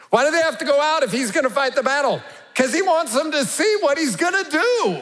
Why 0.09 0.25
do 0.25 0.31
they 0.31 0.41
have 0.41 0.59
to 0.59 0.65
go 0.65 0.79
out 0.79 1.01
if 1.01 1.11
he's 1.11 1.31
gonna 1.31 1.49
fight 1.49 1.75
the 1.75 1.81
battle? 1.81 2.21
Because 2.53 2.73
he 2.73 2.81
wants 2.81 3.13
them 3.13 3.31
to 3.31 3.45
see 3.45 3.77
what 3.81 3.97
he's 3.97 4.15
gonna 4.15 4.49
do. 4.49 5.01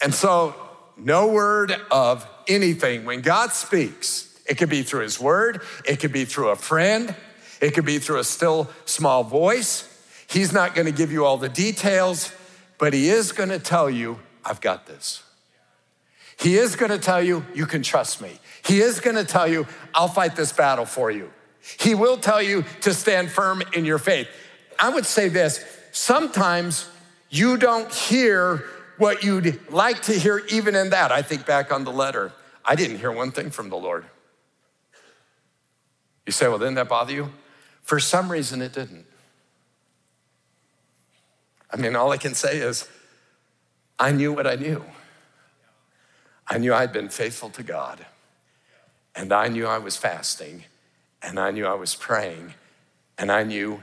And 0.00 0.14
so, 0.14 0.54
no 0.96 1.28
word 1.28 1.74
of 1.90 2.26
anything. 2.48 3.04
When 3.04 3.20
God 3.20 3.52
speaks, 3.52 4.28
it 4.46 4.56
could 4.56 4.68
be 4.68 4.82
through 4.82 5.02
his 5.02 5.20
word, 5.20 5.62
it 5.86 6.00
could 6.00 6.12
be 6.12 6.24
through 6.24 6.48
a 6.48 6.56
friend, 6.56 7.14
it 7.60 7.74
could 7.74 7.84
be 7.84 7.98
through 7.98 8.18
a 8.18 8.24
still 8.24 8.70
small 8.84 9.24
voice. 9.24 9.88
He's 10.28 10.52
not 10.52 10.74
gonna 10.74 10.92
give 10.92 11.12
you 11.12 11.24
all 11.24 11.36
the 11.36 11.48
details, 11.48 12.32
but 12.78 12.92
he 12.92 13.08
is 13.08 13.32
gonna 13.32 13.58
tell 13.58 13.90
you, 13.90 14.18
I've 14.44 14.60
got 14.60 14.86
this. 14.86 15.22
He 16.38 16.56
is 16.56 16.74
gonna 16.74 16.98
tell 16.98 17.22
you, 17.22 17.44
you 17.54 17.66
can 17.66 17.82
trust 17.82 18.20
me. 18.20 18.38
He 18.64 18.80
is 18.80 19.00
gonna 19.00 19.24
tell 19.24 19.46
you, 19.46 19.66
I'll 19.94 20.08
fight 20.08 20.34
this 20.34 20.52
battle 20.52 20.86
for 20.86 21.10
you. 21.10 21.30
He 21.78 21.94
will 21.94 22.16
tell 22.16 22.42
you 22.42 22.64
to 22.80 22.92
stand 22.92 23.30
firm 23.30 23.62
in 23.72 23.84
your 23.84 23.98
faith. 23.98 24.28
I 24.78 24.88
would 24.88 25.06
say 25.06 25.28
this 25.28 25.64
sometimes 25.92 26.88
you 27.30 27.56
don't 27.56 27.92
hear 27.92 28.64
what 28.98 29.24
you'd 29.24 29.70
like 29.70 30.02
to 30.02 30.12
hear, 30.12 30.42
even 30.50 30.74
in 30.74 30.90
that. 30.90 31.10
I 31.10 31.22
think 31.22 31.46
back 31.46 31.72
on 31.72 31.84
the 31.84 31.92
letter. 31.92 32.32
I 32.64 32.74
didn't 32.74 32.98
hear 32.98 33.10
one 33.10 33.32
thing 33.32 33.50
from 33.50 33.68
the 33.68 33.76
Lord. 33.76 34.04
You 36.26 36.32
say, 36.32 36.46
well, 36.46 36.58
didn't 36.58 36.74
that 36.74 36.88
bother 36.88 37.12
you? 37.12 37.32
For 37.82 37.98
some 37.98 38.30
reason, 38.30 38.62
it 38.62 38.72
didn't. 38.72 39.06
I 41.70 41.76
mean, 41.76 41.96
all 41.96 42.12
I 42.12 42.16
can 42.16 42.34
say 42.34 42.58
is, 42.58 42.88
I 43.98 44.12
knew 44.12 44.32
what 44.32 44.46
I 44.46 44.54
knew. 44.54 44.84
I 46.46 46.58
knew 46.58 46.74
I'd 46.74 46.92
been 46.92 47.08
faithful 47.08 47.50
to 47.50 47.62
God, 47.62 48.04
and 49.14 49.32
I 49.32 49.48
knew 49.48 49.66
I 49.66 49.78
was 49.78 49.96
fasting, 49.96 50.64
and 51.22 51.40
I 51.40 51.50
knew 51.50 51.66
I 51.66 51.74
was 51.74 51.94
praying, 51.94 52.54
and 53.16 53.32
I 53.32 53.42
knew 53.42 53.82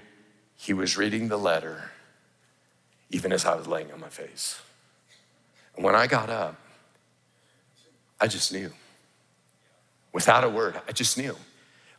He 0.60 0.74
was 0.74 0.98
reading 0.98 1.30
the 1.30 1.38
letter 1.38 1.92
even 3.10 3.32
as 3.32 3.46
I 3.46 3.56
was 3.56 3.66
laying 3.66 3.92
on 3.94 4.02
my 4.02 4.10
face. 4.10 4.62
And 5.76 5.86
when 5.86 5.96
I 5.96 6.06
got 6.06 6.30
up, 6.30 6.56
I 8.20 8.28
just 8.28 8.52
knew. 8.52 8.72
Without 10.12 10.44
a 10.44 10.50
word, 10.50 10.80
I 10.86 10.92
just 10.92 11.18
knew. 11.18 11.38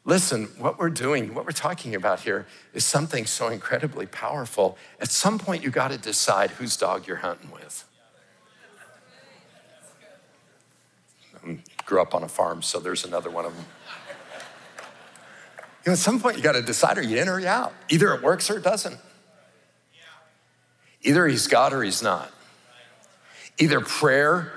Listen, 0.05 0.45
what 0.59 0.79
we're 0.79 0.91
doing, 0.91 1.33
what 1.33 1.47
we're 1.47 1.53
talking 1.53 1.95
about 1.95 2.21
here 2.21 2.47
is 2.75 2.85
something 2.85 3.25
so 3.25 3.49
incredibly 3.49 4.05
powerful. 4.05 4.77
At 5.01 5.09
some 5.09 5.39
point, 5.39 5.65
you 5.65 5.71
got 5.71 5.91
to 5.91 5.97
decide 5.99 6.51
whose 6.51 6.77
dog 6.77 7.07
you're 7.07 7.17
hunting 7.17 7.51
with. 7.51 7.87
I 11.43 11.59
grew 11.87 12.03
up 12.03 12.15
on 12.15 12.23
a 12.23 12.29
farm, 12.29 12.61
so 12.61 12.79
there's 12.79 13.07
another 13.07 13.31
one 13.31 13.47
of 13.47 13.57
them. 13.57 13.65
You 15.85 15.91
know, 15.91 15.93
at 15.95 15.99
some 15.99 16.21
point, 16.21 16.37
you 16.37 16.43
got 16.43 16.53
to 16.53 16.63
decide 16.63 16.99
are 16.99 17.03
you 17.03 17.17
in 17.17 17.29
or 17.29 17.41
you 17.41 17.47
out? 17.47 17.73
Either 17.89 18.13
it 18.15 18.23
works 18.23 18.51
or 18.51 18.59
it 18.59 18.63
doesn't. 18.63 18.99
Either 21.03 21.27
he's 21.27 21.47
God 21.47 21.73
or 21.73 21.83
he's 21.83 22.03
not. 22.03 22.31
Either 23.59 23.81
prayer 23.81 24.53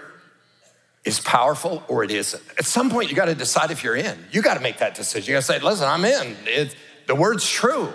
is 1.05 1.21
powerful 1.21 1.83
or 1.87 2.03
it 2.03 2.11
isn't. 2.11 2.43
At 2.57 2.65
some 2.65 2.89
point, 2.89 3.09
you 3.09 3.15
got 3.15 3.25
to 3.25 3.35
decide 3.35 3.71
if 3.71 3.83
you're 3.83 3.95
in. 3.95 4.17
You 4.31 4.41
got 4.41 4.55
to 4.55 4.59
make 4.59 4.79
that 4.79 4.95
decision. 4.95 5.31
You 5.31 5.35
got 5.35 5.41
to 5.41 5.45
say, 5.45 5.59
listen, 5.59 5.87
I'm 5.87 6.03
in. 6.03 6.35
It, 6.45 6.75
the 7.07 7.15
word's 7.15 7.49
true. 7.49 7.93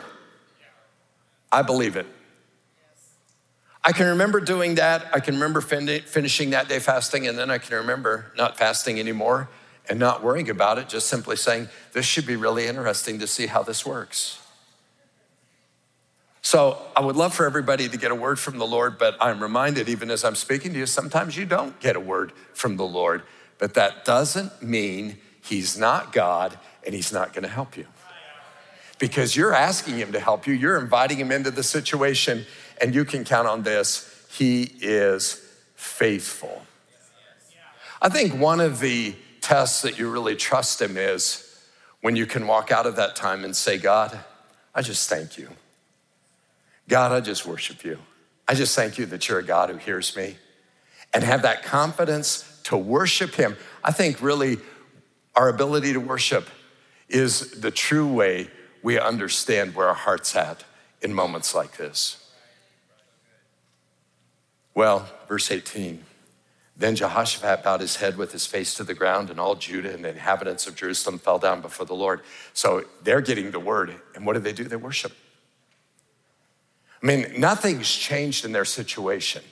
I 1.52 1.62
believe 1.62 1.96
it. 1.96 2.06
I 3.84 3.92
can 3.92 4.06
remember 4.08 4.40
doing 4.40 4.76
that. 4.76 5.06
I 5.12 5.20
can 5.20 5.34
remember 5.34 5.60
fin- 5.60 6.00
finishing 6.00 6.50
that 6.50 6.68
day 6.68 6.78
fasting, 6.78 7.26
and 7.26 7.38
then 7.38 7.50
I 7.50 7.58
can 7.58 7.76
remember 7.76 8.32
not 8.36 8.58
fasting 8.58 8.98
anymore 8.98 9.48
and 9.88 9.98
not 9.98 10.22
worrying 10.22 10.50
about 10.50 10.78
it, 10.78 10.88
just 10.88 11.08
simply 11.08 11.36
saying, 11.36 11.68
this 11.92 12.04
should 12.04 12.26
be 12.26 12.36
really 12.36 12.66
interesting 12.66 13.18
to 13.20 13.26
see 13.26 13.46
how 13.46 13.62
this 13.62 13.86
works. 13.86 14.38
So 16.42 16.78
I 16.96 17.00
would 17.00 17.16
love 17.16 17.34
for 17.34 17.44
everybody 17.44 17.88
to 17.88 17.96
get 17.96 18.10
a 18.10 18.14
word 18.14 18.38
from 18.38 18.58
the 18.58 18.66
Lord, 18.66 18.98
but 18.98 19.16
I'm 19.20 19.42
reminded, 19.42 19.88
even 19.88 20.10
as 20.10 20.24
I'm 20.24 20.34
speaking 20.34 20.72
to 20.72 20.78
you, 20.78 20.86
sometimes 20.86 21.36
you 21.36 21.44
don't 21.44 21.78
get 21.80 21.96
a 21.96 22.00
word 22.00 22.32
from 22.54 22.76
the 22.76 22.86
Lord. 22.86 23.22
But 23.58 23.74
that 23.74 24.04
doesn't 24.04 24.62
mean 24.62 25.18
He's 25.42 25.78
not 25.78 26.12
God 26.12 26.58
and 26.86 26.94
He's 26.94 27.12
not 27.12 27.32
gonna 27.34 27.48
help 27.48 27.76
you. 27.76 27.86
Because 28.98 29.36
you're 29.36 29.52
asking 29.52 29.98
Him 29.98 30.12
to 30.12 30.20
help 30.20 30.46
you, 30.46 30.54
you're 30.54 30.78
inviting 30.78 31.18
Him 31.18 31.32
into 31.32 31.50
the 31.50 31.62
situation, 31.62 32.46
and 32.80 32.94
you 32.94 33.04
can 33.04 33.24
count 33.24 33.46
on 33.48 33.62
this 33.62 34.26
He 34.30 34.62
is 34.80 35.44
faithful. 35.74 36.62
I 38.00 38.08
think 38.08 38.34
one 38.34 38.60
of 38.60 38.80
the 38.80 39.14
tests 39.48 39.80
that 39.80 39.98
you 39.98 40.10
really 40.10 40.36
trust 40.36 40.82
Him 40.82 40.98
is 40.98 41.58
when 42.02 42.16
you 42.16 42.26
can 42.26 42.46
walk 42.46 42.70
out 42.70 42.84
of 42.84 42.96
that 42.96 43.16
time 43.16 43.44
and 43.44 43.56
say, 43.56 43.78
God, 43.78 44.18
I 44.74 44.82
just 44.82 45.08
thank 45.08 45.38
you. 45.38 45.48
God, 46.86 47.12
I 47.12 47.20
just 47.20 47.46
worship 47.46 47.82
you. 47.82 47.98
I 48.46 48.54
just 48.54 48.76
thank 48.76 48.98
you 48.98 49.06
that 49.06 49.26
you're 49.26 49.38
a 49.38 49.42
God 49.42 49.70
who 49.70 49.78
hears 49.78 50.14
me 50.14 50.36
and 51.14 51.24
have 51.24 51.40
that 51.42 51.62
confidence 51.62 52.60
to 52.64 52.76
worship 52.76 53.36
Him. 53.36 53.56
I 53.82 53.90
think 53.90 54.20
really 54.20 54.58
our 55.34 55.48
ability 55.48 55.94
to 55.94 56.00
worship 56.00 56.46
is 57.08 57.52
the 57.62 57.70
true 57.70 58.06
way 58.06 58.50
we 58.82 58.98
understand 58.98 59.74
where 59.74 59.88
our 59.88 59.94
heart's 59.94 60.36
at 60.36 60.62
in 61.00 61.14
moments 61.14 61.54
like 61.54 61.78
this. 61.78 62.30
Well, 64.74 65.08
verse 65.26 65.50
18. 65.50 66.04
Then 66.78 66.94
Jehoshaphat 66.94 67.64
bowed 67.64 67.80
his 67.80 67.96
head 67.96 68.16
with 68.16 68.30
his 68.30 68.46
face 68.46 68.72
to 68.74 68.84
the 68.84 68.94
ground, 68.94 69.30
and 69.30 69.40
all 69.40 69.56
Judah 69.56 69.92
and 69.92 70.04
the 70.04 70.10
inhabitants 70.10 70.68
of 70.68 70.76
Jerusalem 70.76 71.18
fell 71.18 71.40
down 71.40 71.60
before 71.60 71.84
the 71.84 71.94
Lord. 71.94 72.20
So 72.52 72.84
they're 73.02 73.20
getting 73.20 73.50
the 73.50 73.58
word. 73.58 74.00
And 74.14 74.24
what 74.24 74.34
do 74.34 74.38
they 74.38 74.52
do? 74.52 74.62
They 74.62 74.76
worship. 74.76 75.12
I 77.02 77.06
mean, 77.06 77.34
nothing's 77.36 77.90
changed 77.90 78.44
in 78.44 78.52
their 78.52 78.64
situation. 78.64 79.42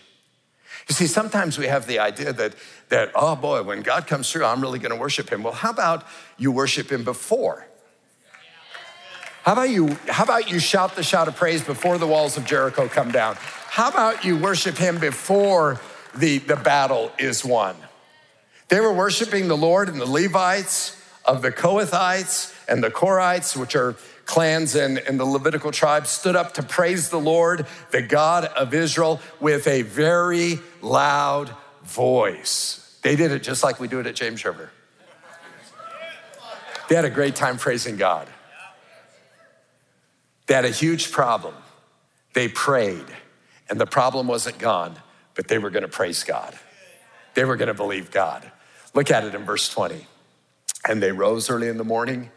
You 0.89 0.95
see, 0.95 1.09
sometimes 1.09 1.59
we 1.59 1.67
have 1.67 1.89
the 1.89 1.99
idea 1.99 2.33
that, 2.33 2.55
that 2.91 3.11
oh 3.17 3.35
boy, 3.35 3.65
when 3.65 3.83
God 3.83 4.07
comes 4.07 4.31
through, 4.31 4.45
I'm 4.45 4.61
really 4.61 4.79
gonna 4.79 4.97
worship 4.97 5.31
him. 5.31 5.43
Well, 5.43 5.53
how 5.53 5.71
about 5.71 6.07
you 6.39 6.53
worship 6.53 6.91
him 6.93 7.03
before? 7.03 7.67
How 9.43 9.53
about 9.53 9.71
you, 9.71 9.97
how 10.09 10.25
about 10.25 10.49
you 10.51 10.61
shout 10.61 10.95
the 10.95 11.03
shout 11.03 11.27
of 11.27 11.37
praise 11.37 11.63
before 11.63 11.99
the 11.99 12.07
walls 12.07 12.37
of 12.37 12.45
Jericho 12.45 12.89
come 12.89 13.11
down? 13.11 13.37
How 13.69 13.89
about 13.89 14.25
you 14.25 14.37
worship 14.37 14.77
him 14.77 14.99
before 14.99 15.81
the, 16.19 16.39
the 16.39 16.57
battle 16.57 17.13
is 17.19 17.45
won? 17.45 17.77
They 18.69 18.81
were 18.81 18.93
worshiping 18.93 19.49
the 19.49 19.57
Lord 19.57 19.89
and 19.89 20.01
the 20.01 20.11
Levites 20.11 21.01
of 21.25 21.43
the 21.43 21.53
Kohathites 21.53 22.55
and 22.69 22.83
the 22.83 22.91
Korites, 22.91 23.57
which 23.57 23.77
are 23.77 23.97
clans 24.25 24.75
and, 24.75 24.99
and 24.99 25.19
the 25.21 25.25
Levitical 25.25 25.71
tribes 25.71 26.11
stood 26.11 26.35
up 26.37 26.55
to 26.55 26.63
praise 26.63 27.11
the 27.11 27.21
Lord, 27.21 27.67
the 27.93 28.03
God 28.03 28.45
of 28.45 28.75
Israel, 28.75 29.21
with 29.41 29.67
a 29.69 29.83
very 29.83 30.59
loud 30.83 31.51
voice. 31.85 32.99
They 33.03 33.15
did 33.15 33.31
it 33.31 33.43
just 33.43 33.63
like 33.63 33.79
we 33.79 33.87
do 33.87 34.01
it 34.01 34.07
at 34.07 34.17
James 34.17 34.45
River. 34.45 34.71
They 36.89 36.97
had 36.97 37.05
a 37.05 37.11
great 37.11 37.37
time 37.37 37.57
praising 37.57 37.97
God. 37.97 38.29
They 40.47 40.55
had 40.55 40.65
a 40.65 40.71
huge 40.71 41.11
problem. 41.11 41.55
They 42.35 42.49
prayed, 42.49 43.07
and 43.69 43.81
the 43.81 43.87
problem 43.87 44.27
wasn't 44.27 44.59
gone, 44.59 44.97
but 45.37 45.49
they 45.49 45.59
were 45.59 45.71
gonna 45.71 45.89
praise 45.89 46.25
God. 46.25 46.59
They 47.35 47.45
were 47.45 47.57
gonna 47.57 47.75
believe 47.75 48.11
God. 48.11 48.51
Look 48.95 49.11
at 49.11 49.25
it 49.25 49.35
in 49.35 49.45
verse 49.45 49.69
20. 49.69 50.07
And 50.89 51.03
they 51.03 51.13
rose 51.13 51.51
early 51.51 51.69
in 51.69 51.77
the 51.77 51.85
morning 51.85 52.31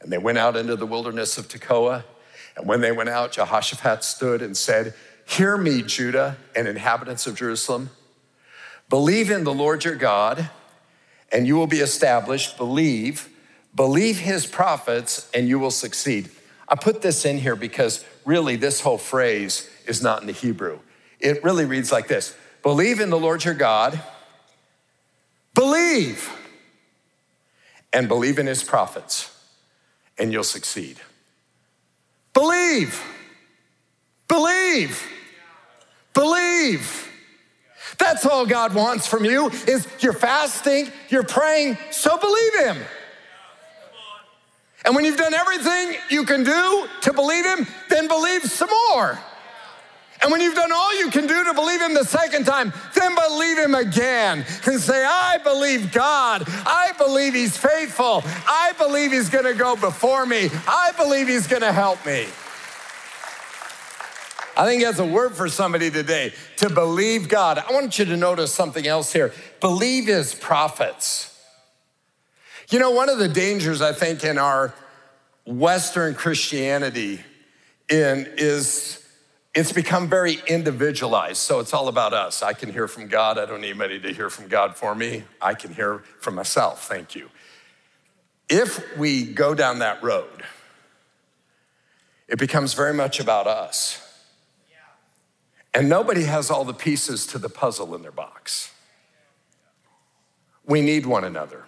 and 0.00 0.12
they 0.12 0.18
went 0.18 0.38
out 0.38 0.56
into 0.56 0.76
the 0.76 0.86
wilderness 0.86 1.38
of 1.38 1.48
Tekoa. 1.48 2.04
And 2.56 2.66
when 2.66 2.80
they 2.80 2.92
went 2.92 3.08
out, 3.08 3.32
Jehoshaphat 3.32 4.04
stood 4.04 4.42
and 4.42 4.56
said, 4.56 4.94
Hear 5.26 5.56
me, 5.56 5.82
Judah 5.82 6.38
and 6.56 6.66
inhabitants 6.66 7.26
of 7.26 7.36
Jerusalem. 7.36 7.90
Believe 8.88 9.30
in 9.30 9.44
the 9.44 9.52
Lord 9.52 9.84
your 9.84 9.94
God, 9.94 10.48
and 11.30 11.46
you 11.46 11.56
will 11.56 11.66
be 11.66 11.80
established. 11.80 12.56
Believe, 12.56 13.28
believe 13.74 14.20
his 14.20 14.46
prophets, 14.46 15.28
and 15.34 15.46
you 15.46 15.58
will 15.58 15.70
succeed. 15.70 16.30
I 16.66 16.76
put 16.76 17.02
this 17.02 17.26
in 17.26 17.38
here 17.38 17.56
because 17.56 18.04
really 18.24 18.56
this 18.56 18.80
whole 18.80 18.98
phrase 18.98 19.68
is 19.86 20.02
not 20.02 20.22
in 20.22 20.26
the 20.26 20.32
Hebrew. 20.32 20.80
It 21.20 21.42
really 21.42 21.64
reads 21.64 21.90
like 21.92 22.08
this 22.08 22.34
Believe 22.62 23.00
in 23.00 23.10
the 23.10 23.18
Lord 23.18 23.44
your 23.44 23.54
God, 23.54 24.00
believe, 25.54 26.30
and 27.92 28.08
believe 28.08 28.38
in 28.38 28.46
his 28.46 28.62
prophets 28.62 29.34
and 30.18 30.32
you'll 30.32 30.44
succeed. 30.44 30.98
Believe. 32.34 33.02
Believe. 34.26 35.06
Believe. 36.12 37.08
That's 37.98 38.26
all 38.26 38.46
God 38.46 38.74
wants 38.74 39.06
from 39.06 39.24
you 39.24 39.50
is 39.66 39.86
you're 40.00 40.12
fasting, 40.12 40.90
you're 41.08 41.24
praying, 41.24 41.78
so 41.90 42.16
believe 42.18 42.54
him. 42.60 42.76
And 44.84 44.94
when 44.94 45.04
you've 45.04 45.16
done 45.16 45.34
everything 45.34 45.96
you 46.10 46.24
can 46.24 46.44
do 46.44 46.86
to 47.02 47.12
believe 47.12 47.44
him, 47.44 47.66
then 47.88 48.08
believe 48.08 48.44
some 48.44 48.70
more. 48.90 49.18
And 50.22 50.32
when 50.32 50.40
you've 50.40 50.54
done 50.54 50.72
all 50.72 50.98
you 50.98 51.10
can 51.10 51.26
do 51.26 51.44
to 51.44 51.54
believe 51.54 51.80
him 51.80 51.94
the 51.94 52.04
second 52.04 52.44
time, 52.44 52.72
then 52.94 53.14
believe 53.14 53.58
him 53.58 53.74
again 53.74 54.44
and 54.66 54.80
say, 54.80 55.04
I 55.04 55.38
believe 55.38 55.92
God. 55.92 56.44
I 56.46 56.92
believe 56.98 57.34
he's 57.34 57.56
faithful. 57.56 58.22
I 58.24 58.72
believe 58.78 59.12
he's 59.12 59.28
going 59.28 59.44
to 59.44 59.54
go 59.54 59.76
before 59.76 60.26
me. 60.26 60.50
I 60.66 60.92
believe 60.96 61.28
he's 61.28 61.46
going 61.46 61.62
to 61.62 61.72
help 61.72 62.04
me. 62.04 62.26
I 64.56 64.64
think 64.64 64.82
that's 64.82 64.98
a 64.98 65.06
word 65.06 65.36
for 65.36 65.48
somebody 65.48 65.88
today 65.88 66.32
to 66.56 66.68
believe 66.68 67.28
God. 67.28 67.58
I 67.58 67.72
want 67.72 67.96
you 68.00 68.04
to 68.06 68.16
notice 68.16 68.52
something 68.52 68.86
else 68.88 69.12
here 69.12 69.32
believe 69.60 70.06
his 70.06 70.34
prophets. 70.34 71.32
You 72.70 72.80
know, 72.80 72.90
one 72.90 73.08
of 73.08 73.18
the 73.18 73.28
dangers 73.28 73.80
I 73.80 73.92
think 73.92 74.24
in 74.24 74.36
our 74.36 74.74
Western 75.46 76.14
Christianity 76.14 77.20
in, 77.88 78.26
is 78.36 79.07
it's 79.54 79.72
become 79.72 80.08
very 80.08 80.38
individualized. 80.46 81.38
So 81.38 81.58
it's 81.60 81.74
all 81.74 81.88
about 81.88 82.12
us. 82.12 82.42
I 82.42 82.52
can 82.52 82.72
hear 82.72 82.86
from 82.86 83.08
God. 83.08 83.38
I 83.38 83.46
don't 83.46 83.60
need 83.60 83.70
anybody 83.70 83.98
to 84.00 84.12
hear 84.12 84.30
from 84.30 84.48
God 84.48 84.76
for 84.76 84.94
me. 84.94 85.24
I 85.40 85.54
can 85.54 85.74
hear 85.74 86.04
from 86.20 86.34
myself. 86.34 86.88
Thank 86.88 87.14
you. 87.14 87.30
If 88.48 88.96
we 88.96 89.24
go 89.24 89.54
down 89.54 89.80
that 89.80 90.02
road, 90.02 90.44
it 92.28 92.38
becomes 92.38 92.74
very 92.74 92.94
much 92.94 93.20
about 93.20 93.46
us. 93.46 94.04
And 95.74 95.88
nobody 95.88 96.24
has 96.24 96.50
all 96.50 96.64
the 96.64 96.74
pieces 96.74 97.26
to 97.28 97.38
the 97.38 97.48
puzzle 97.48 97.94
in 97.94 98.02
their 98.02 98.12
box. 98.12 98.72
We 100.64 100.80
need 100.80 101.06
one 101.06 101.24
another. 101.24 101.64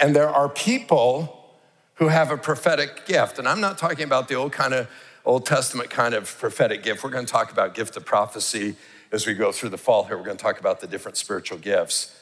And 0.00 0.14
there 0.14 0.28
are 0.28 0.48
people 0.48 1.54
who 1.94 2.08
have 2.08 2.30
a 2.30 2.36
prophetic 2.36 3.06
gift. 3.06 3.38
And 3.38 3.48
I'm 3.48 3.60
not 3.60 3.78
talking 3.78 4.04
about 4.04 4.28
the 4.28 4.34
old 4.34 4.52
kind 4.52 4.74
of 4.74 4.88
Old 5.26 5.44
Testament 5.44 5.90
kind 5.90 6.14
of 6.14 6.38
prophetic 6.38 6.84
gift. 6.84 7.02
We're 7.02 7.10
going 7.10 7.26
to 7.26 7.32
talk 7.32 7.50
about 7.50 7.74
gift 7.74 7.96
of 7.96 8.04
prophecy 8.04 8.76
as 9.10 9.26
we 9.26 9.34
go 9.34 9.50
through 9.50 9.70
the 9.70 9.78
fall 9.78 10.04
here. 10.04 10.16
We're 10.16 10.24
going 10.24 10.36
to 10.36 10.42
talk 10.42 10.60
about 10.60 10.80
the 10.80 10.86
different 10.86 11.16
spiritual 11.16 11.58
gifts. 11.58 12.16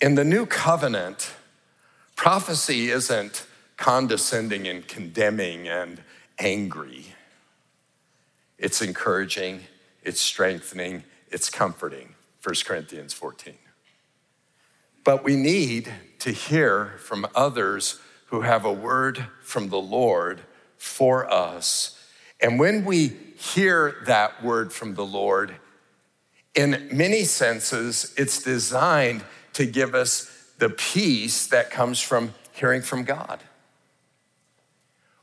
In 0.00 0.14
the 0.14 0.22
new 0.22 0.46
covenant, 0.46 1.32
prophecy 2.14 2.90
isn't 2.90 3.44
condescending 3.76 4.68
and 4.68 4.86
condemning 4.86 5.66
and 5.66 6.00
angry. 6.38 7.06
It's 8.56 8.80
encouraging, 8.80 9.62
it's 10.04 10.20
strengthening, 10.20 11.02
it's 11.32 11.50
comforting. 11.50 12.14
1 12.44 12.54
Corinthians 12.64 13.14
14. 13.14 13.54
But 15.02 15.24
we 15.24 15.34
need 15.34 15.92
to 16.20 16.30
hear 16.30 16.94
from 16.98 17.26
others 17.34 17.98
who 18.26 18.42
have 18.42 18.64
a 18.64 18.72
word 18.72 19.26
from 19.42 19.70
the 19.70 19.80
Lord 19.80 20.42
for 20.78 21.28
us 21.32 21.95
and 22.40 22.58
when 22.58 22.84
we 22.84 23.08
hear 23.36 23.96
that 24.06 24.42
word 24.42 24.72
from 24.72 24.94
the 24.94 25.04
Lord, 25.04 25.56
in 26.54 26.88
many 26.92 27.24
senses, 27.24 28.14
it's 28.16 28.42
designed 28.42 29.24
to 29.54 29.66
give 29.66 29.94
us 29.94 30.30
the 30.58 30.70
peace 30.70 31.46
that 31.48 31.70
comes 31.70 32.00
from 32.00 32.34
hearing 32.52 32.82
from 32.82 33.04
God. 33.04 33.40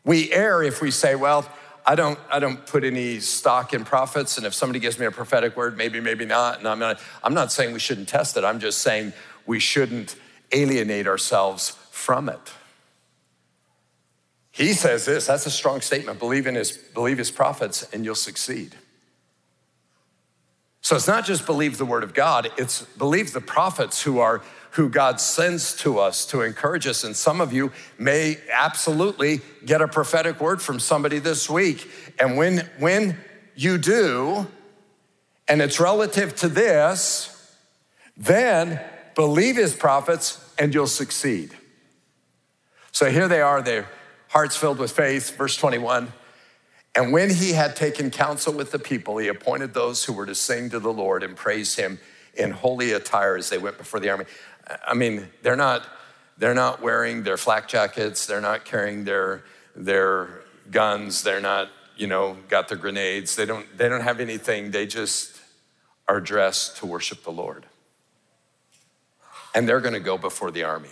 We 0.05 0.31
err 0.31 0.61
if 0.63 0.81
we 0.81 0.91
say, 0.91 1.15
well, 1.15 1.47
I 1.85 1.95
don't, 1.95 2.19
I 2.31 2.39
don't 2.39 2.65
put 2.65 2.83
any 2.83 3.19
stock 3.19 3.73
in 3.73 3.83
prophets, 3.83 4.37
and 4.37 4.45
if 4.45 4.53
somebody 4.53 4.79
gives 4.79 4.99
me 4.99 5.05
a 5.05 5.11
prophetic 5.11 5.57
word, 5.57 5.77
maybe, 5.77 5.99
maybe 5.99 6.25
not. 6.25 6.59
And 6.59 6.67
I'm 6.67 6.79
not, 6.79 6.99
I'm 7.23 7.33
not 7.33 7.51
saying 7.51 7.73
we 7.73 7.79
shouldn't 7.79 8.07
test 8.07 8.37
it. 8.37 8.43
I'm 8.43 8.59
just 8.59 8.79
saying 8.79 9.13
we 9.45 9.59
shouldn't 9.59 10.15
alienate 10.51 11.07
ourselves 11.07 11.77
from 11.91 12.29
it. 12.29 12.39
He 14.53 14.73
says 14.73 15.03
this, 15.05 15.25
that's 15.25 15.47
a 15.47 15.51
strong 15.51 15.81
statement. 15.81 16.19
Believe 16.19 16.45
in 16.45 16.53
his, 16.53 16.77
believe 16.77 17.17
his 17.17 17.31
prophets 17.31 17.87
and 17.91 18.05
you'll 18.05 18.13
succeed. 18.13 18.75
So 20.81 20.95
it's 20.95 21.07
not 21.07 21.25
just 21.25 21.47
believe 21.47 21.79
the 21.79 21.85
word 21.85 22.03
of 22.03 22.13
God, 22.13 22.51
it's 22.55 22.83
believe 22.83 23.33
the 23.33 23.41
prophets 23.41 24.03
who 24.03 24.19
are 24.19 24.43
who 24.71 24.89
God 24.89 25.19
sends 25.19 25.75
to 25.77 25.97
us 25.97 26.25
to 26.27 26.41
encourage 26.41 26.85
us. 26.85 27.03
And 27.03 27.15
some 27.15 27.41
of 27.41 27.51
you 27.51 27.71
may 27.97 28.37
absolutely 28.51 29.41
get 29.65 29.81
a 29.81 29.87
prophetic 29.87 30.39
word 30.39 30.61
from 30.61 30.79
somebody 30.79 31.17
this 31.17 31.49
week. 31.49 31.89
And 32.19 32.37
when, 32.37 32.69
when 32.77 33.17
you 33.55 33.79
do, 33.79 34.47
and 35.47 35.61
it's 35.61 35.79
relative 35.79 36.35
to 36.37 36.47
this, 36.47 37.55
then 38.17 38.79
believe 39.15 39.55
his 39.55 39.75
prophets 39.75 40.43
and 40.59 40.73
you'll 40.73 40.85
succeed. 40.85 41.55
So 42.91 43.09
here 43.09 43.27
they 43.27 43.41
are, 43.41 43.61
their 43.61 43.87
hearts 44.33 44.57
filled 44.57 44.79
with 44.79 44.91
faith. 44.91 45.37
Verse 45.37 45.55
21 45.55 46.11
And 46.95 47.13
when 47.13 47.29
he 47.29 47.53
had 47.53 47.75
taken 47.75 48.09
counsel 48.09 48.53
with 48.53 48.71
the 48.71 48.79
people, 48.79 49.17
he 49.17 49.27
appointed 49.27 49.73
those 49.73 50.03
who 50.03 50.13
were 50.13 50.25
to 50.25 50.35
sing 50.35 50.69
to 50.71 50.79
the 50.79 50.91
Lord 50.91 51.23
and 51.23 51.35
praise 51.35 51.75
him 51.75 51.99
in 52.33 52.51
holy 52.51 52.91
attire 52.91 53.37
as 53.37 53.49
they 53.49 53.59
went 53.59 53.77
before 53.77 53.99
the 53.99 54.09
army. 54.09 54.25
I 54.85 54.95
mean, 54.95 55.29
they're 55.43 55.55
not, 55.55 55.87
they're 56.37 56.55
not 56.55 56.81
wearing 56.81 57.23
their 57.23 57.37
flak 57.37 57.67
jackets, 57.67 58.25
they're 58.25 58.41
not 58.41 58.65
carrying 58.65 59.03
their, 59.03 59.43
their 59.75 60.41
guns, 60.71 61.21
they're 61.21 61.41
not, 61.41 61.69
you 61.95 62.07
know, 62.07 62.37
got 62.49 62.69
their 62.69 62.77
grenades. 62.77 63.35
They 63.35 63.45
don't, 63.45 63.65
they 63.77 63.87
don't 63.87 64.01
have 64.01 64.19
anything. 64.19 64.71
They 64.71 64.87
just 64.87 65.39
are 66.07 66.19
dressed 66.19 66.77
to 66.77 66.87
worship 66.87 67.23
the 67.23 67.31
Lord. 67.31 67.67
And 69.53 69.69
they're 69.69 69.81
gonna 69.81 69.99
go 69.99 70.17
before 70.17 70.49
the 70.49 70.63
army. 70.63 70.89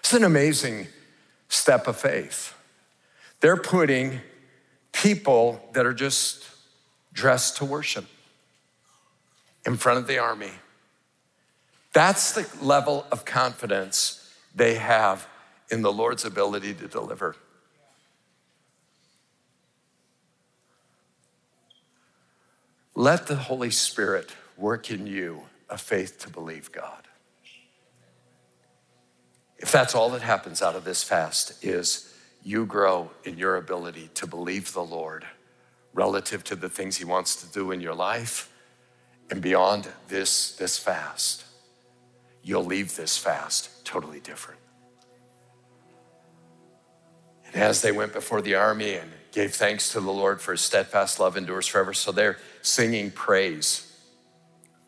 It's 0.00 0.12
an 0.12 0.24
amazing 0.24 0.88
step 1.50 1.86
of 1.86 1.98
faith. 1.98 2.54
They're 3.40 3.56
putting 3.56 4.20
people 4.92 5.68
that 5.72 5.84
are 5.84 5.92
just 5.92 6.46
dressed 7.12 7.58
to 7.58 7.64
worship 7.64 8.06
in 9.66 9.76
front 9.76 9.98
of 9.98 10.06
the 10.06 10.18
army. 10.18 10.52
That's 11.92 12.32
the 12.32 12.48
level 12.64 13.04
of 13.12 13.24
confidence 13.24 14.32
they 14.54 14.76
have 14.76 15.26
in 15.70 15.82
the 15.82 15.92
Lord's 15.92 16.24
ability 16.24 16.74
to 16.74 16.88
deliver. 16.88 17.36
Let 22.94 23.26
the 23.26 23.36
Holy 23.36 23.70
Spirit 23.70 24.30
work 24.56 24.90
in 24.90 25.06
you 25.06 25.42
a 25.68 25.78
faith 25.78 26.18
to 26.20 26.30
believe 26.30 26.70
God. 26.72 27.06
If 29.60 29.70
that's 29.70 29.94
all 29.94 30.10
that 30.10 30.22
happens 30.22 30.62
out 30.62 30.74
of 30.74 30.84
this 30.84 31.02
fast 31.02 31.62
is 31.62 32.12
you 32.42 32.66
grow 32.66 33.10
in 33.24 33.38
your 33.38 33.56
ability 33.56 34.10
to 34.14 34.26
believe 34.26 34.72
the 34.72 34.82
Lord 34.82 35.24
relative 35.92 36.42
to 36.44 36.56
the 36.56 36.68
things 36.68 36.96
he 36.96 37.04
wants 37.04 37.36
to 37.36 37.46
do 37.52 37.70
in 37.70 37.80
your 37.80 37.94
life 37.94 38.50
and 39.30 39.40
beyond 39.40 39.88
this 40.08 40.56
this 40.56 40.78
fast 40.78 41.44
you'll 42.42 42.64
leave 42.64 42.96
this 42.96 43.18
fast 43.18 43.84
totally 43.84 44.20
different. 44.20 44.60
And 47.46 47.62
as 47.62 47.82
they 47.82 47.92
went 47.92 48.12
before 48.12 48.40
the 48.40 48.54
army 48.54 48.94
and 48.94 49.10
gave 49.32 49.54
thanks 49.54 49.92
to 49.92 50.00
the 50.00 50.10
Lord 50.10 50.40
for 50.40 50.52
his 50.52 50.60
steadfast 50.60 51.20
love 51.20 51.36
endures 51.36 51.66
forever, 51.66 51.92
so 51.92 52.12
they're 52.12 52.38
singing 52.62 53.10
praise. 53.10 53.86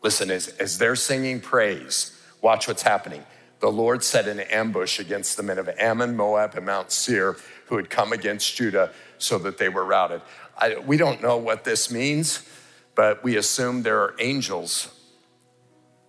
Listen, 0.01 0.31
as, 0.31 0.47
as 0.47 0.77
they're 0.77 0.95
singing 0.95 1.39
praise, 1.39 2.19
watch 2.41 2.67
what's 2.67 2.81
happening. 2.81 3.23
The 3.63 3.71
Lord 3.71 4.03
set 4.03 4.27
an 4.27 4.41
ambush 4.41 4.99
against 4.99 5.37
the 5.37 5.41
men 5.41 5.57
of 5.57 5.69
Ammon, 5.79 6.17
Moab, 6.17 6.55
and 6.55 6.65
Mount 6.65 6.91
Seir 6.91 7.37
who 7.67 7.77
had 7.77 7.89
come 7.89 8.11
against 8.11 8.53
Judah 8.57 8.91
so 9.19 9.37
that 9.37 9.57
they 9.57 9.69
were 9.69 9.85
routed. 9.85 10.21
I, 10.57 10.79
we 10.79 10.97
don't 10.97 11.21
know 11.21 11.37
what 11.37 11.63
this 11.63 11.89
means, 11.89 12.45
but 12.93 13.23
we 13.23 13.37
assume 13.37 13.83
there 13.83 14.01
are 14.01 14.15
angels 14.19 14.89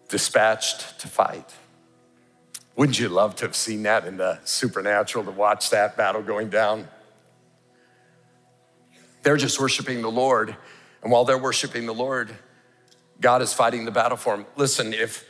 dispatched 0.09 0.99
to 0.99 1.07
fight. 1.07 1.55
Wouldn't 2.75 2.99
you 2.99 3.09
love 3.09 3.37
to 3.37 3.45
have 3.45 3.55
seen 3.55 3.85
that 3.85 4.05
in 4.05 4.17
the 4.17 4.41
supernatural, 4.43 5.25
to 5.25 5.31
watch 5.31 5.71
that 5.71 5.97
battle 5.97 6.23
going 6.23 6.51
down? 6.51 6.89
They're 9.23 9.37
just 9.37 9.61
worshiping 9.61 10.03
the 10.03 10.11
Lord. 10.11 10.57
And 11.05 11.13
while 11.13 11.25
they're 11.25 11.39
worshiping 11.39 11.87
the 11.87 11.95
Lord, 11.95 12.35
God 13.21 13.43
is 13.43 13.55
fighting 13.55 13.85
the 13.85 13.93
battle 13.93 14.17
for 14.17 14.37
them. 14.37 14.47
Listen, 14.57 14.93
if, 14.93 15.25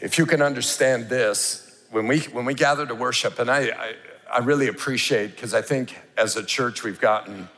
if 0.00 0.18
you 0.18 0.26
can 0.26 0.42
understand 0.42 1.08
this, 1.08 1.66
when 1.90 2.06
we, 2.06 2.20
when 2.20 2.44
we 2.44 2.54
gather 2.54 2.86
to 2.86 2.94
worship, 2.94 3.38
and 3.38 3.50
I, 3.50 3.70
I, 3.70 3.94
I 4.32 4.38
really 4.38 4.68
appreciate, 4.68 5.32
because 5.32 5.54
I 5.54 5.62
think 5.62 5.96
as 6.16 6.36
a 6.36 6.44
church 6.44 6.82
we've 6.82 7.00
gotten 7.00 7.48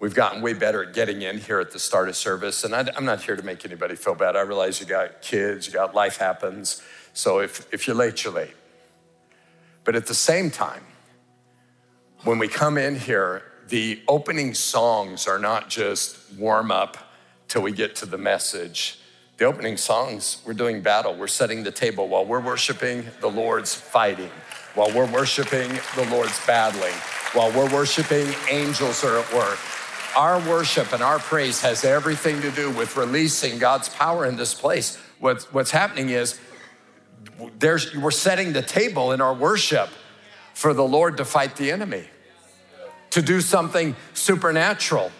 We've 0.00 0.14
gotten 0.14 0.40
way 0.40 0.54
better 0.54 0.82
at 0.82 0.94
getting 0.94 1.20
in 1.20 1.38
here 1.38 1.60
at 1.60 1.72
the 1.72 1.78
start 1.78 2.08
of 2.08 2.16
service. 2.16 2.64
And 2.64 2.74
I, 2.74 2.88
am 2.96 3.04
not 3.04 3.22
here 3.22 3.36
to 3.36 3.42
make 3.42 3.66
anybody 3.66 3.94
feel 3.96 4.14
bad. 4.14 4.34
I 4.34 4.40
realize 4.40 4.80
you 4.80 4.86
got 4.86 5.20
kids, 5.20 5.66
you 5.66 5.74
got 5.74 5.94
life 5.94 6.16
happens. 6.16 6.82
So 7.12 7.40
if, 7.40 7.72
if 7.72 7.86
you're 7.86 7.94
late, 7.94 8.24
you're 8.24 8.32
late. 8.32 8.56
But 9.84 9.94
at 9.94 10.06
the 10.06 10.14
same 10.14 10.50
time, 10.50 10.82
when 12.24 12.38
we 12.38 12.48
come 12.48 12.78
in 12.78 12.98
here, 12.98 13.42
the 13.68 14.00
opening 14.08 14.54
songs 14.54 15.28
are 15.28 15.38
not 15.38 15.68
just 15.68 16.16
warm 16.38 16.70
up 16.70 16.96
till 17.48 17.60
we 17.60 17.72
get 17.72 17.94
to 17.96 18.06
the 18.06 18.18
message. 18.18 19.00
The 19.40 19.46
opening 19.46 19.78
songs, 19.78 20.42
we're 20.44 20.52
doing 20.52 20.82
battle. 20.82 21.14
We're 21.14 21.26
setting 21.26 21.62
the 21.62 21.70
table 21.70 22.08
while 22.08 22.26
we're 22.26 22.42
worshiping, 22.42 23.06
the 23.22 23.30
Lord's 23.30 23.74
fighting. 23.74 24.28
While 24.74 24.92
we're 24.92 25.10
worshiping, 25.10 25.70
the 25.96 26.06
Lord's 26.10 26.38
battling. 26.46 26.92
While 27.32 27.50
we're 27.52 27.72
worshiping, 27.72 28.28
angels 28.50 29.02
are 29.02 29.18
at 29.18 29.32
work. 29.32 29.58
Our 30.14 30.40
worship 30.40 30.92
and 30.92 31.02
our 31.02 31.18
praise 31.18 31.62
has 31.62 31.86
everything 31.86 32.42
to 32.42 32.50
do 32.50 32.70
with 32.72 32.98
releasing 32.98 33.58
God's 33.58 33.88
power 33.88 34.26
in 34.26 34.36
this 34.36 34.52
place. 34.52 34.98
What's, 35.20 35.50
what's 35.54 35.70
happening 35.70 36.10
is 36.10 36.38
there's, 37.58 37.96
we're 37.96 38.10
setting 38.10 38.52
the 38.52 38.60
table 38.60 39.10
in 39.10 39.22
our 39.22 39.32
worship 39.32 39.88
for 40.52 40.74
the 40.74 40.84
Lord 40.84 41.16
to 41.16 41.24
fight 41.24 41.56
the 41.56 41.72
enemy, 41.72 42.04
to 43.08 43.22
do 43.22 43.40
something 43.40 43.96
supernatural. 44.12 45.10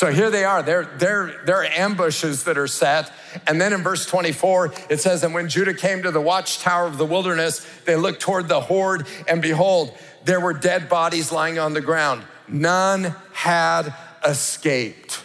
So 0.00 0.10
here 0.10 0.30
they 0.30 0.46
are. 0.46 0.62
They're, 0.62 0.86
they're, 0.96 1.42
they're 1.44 1.62
ambushes 1.78 2.44
that 2.44 2.56
are 2.56 2.66
set. 2.66 3.12
And 3.46 3.60
then 3.60 3.74
in 3.74 3.82
verse 3.82 4.06
24, 4.06 4.72
it 4.88 4.98
says, 4.98 5.22
And 5.22 5.34
when 5.34 5.50
Judah 5.50 5.74
came 5.74 6.04
to 6.04 6.10
the 6.10 6.22
watchtower 6.22 6.86
of 6.86 6.96
the 6.96 7.04
wilderness, 7.04 7.66
they 7.84 7.96
looked 7.96 8.22
toward 8.22 8.48
the 8.48 8.62
horde, 8.62 9.06
and 9.28 9.42
behold, 9.42 9.94
there 10.24 10.40
were 10.40 10.54
dead 10.54 10.88
bodies 10.88 11.30
lying 11.30 11.58
on 11.58 11.74
the 11.74 11.82
ground 11.82 12.24
none 12.48 13.14
had 13.34 13.94
escaped. 14.24 15.22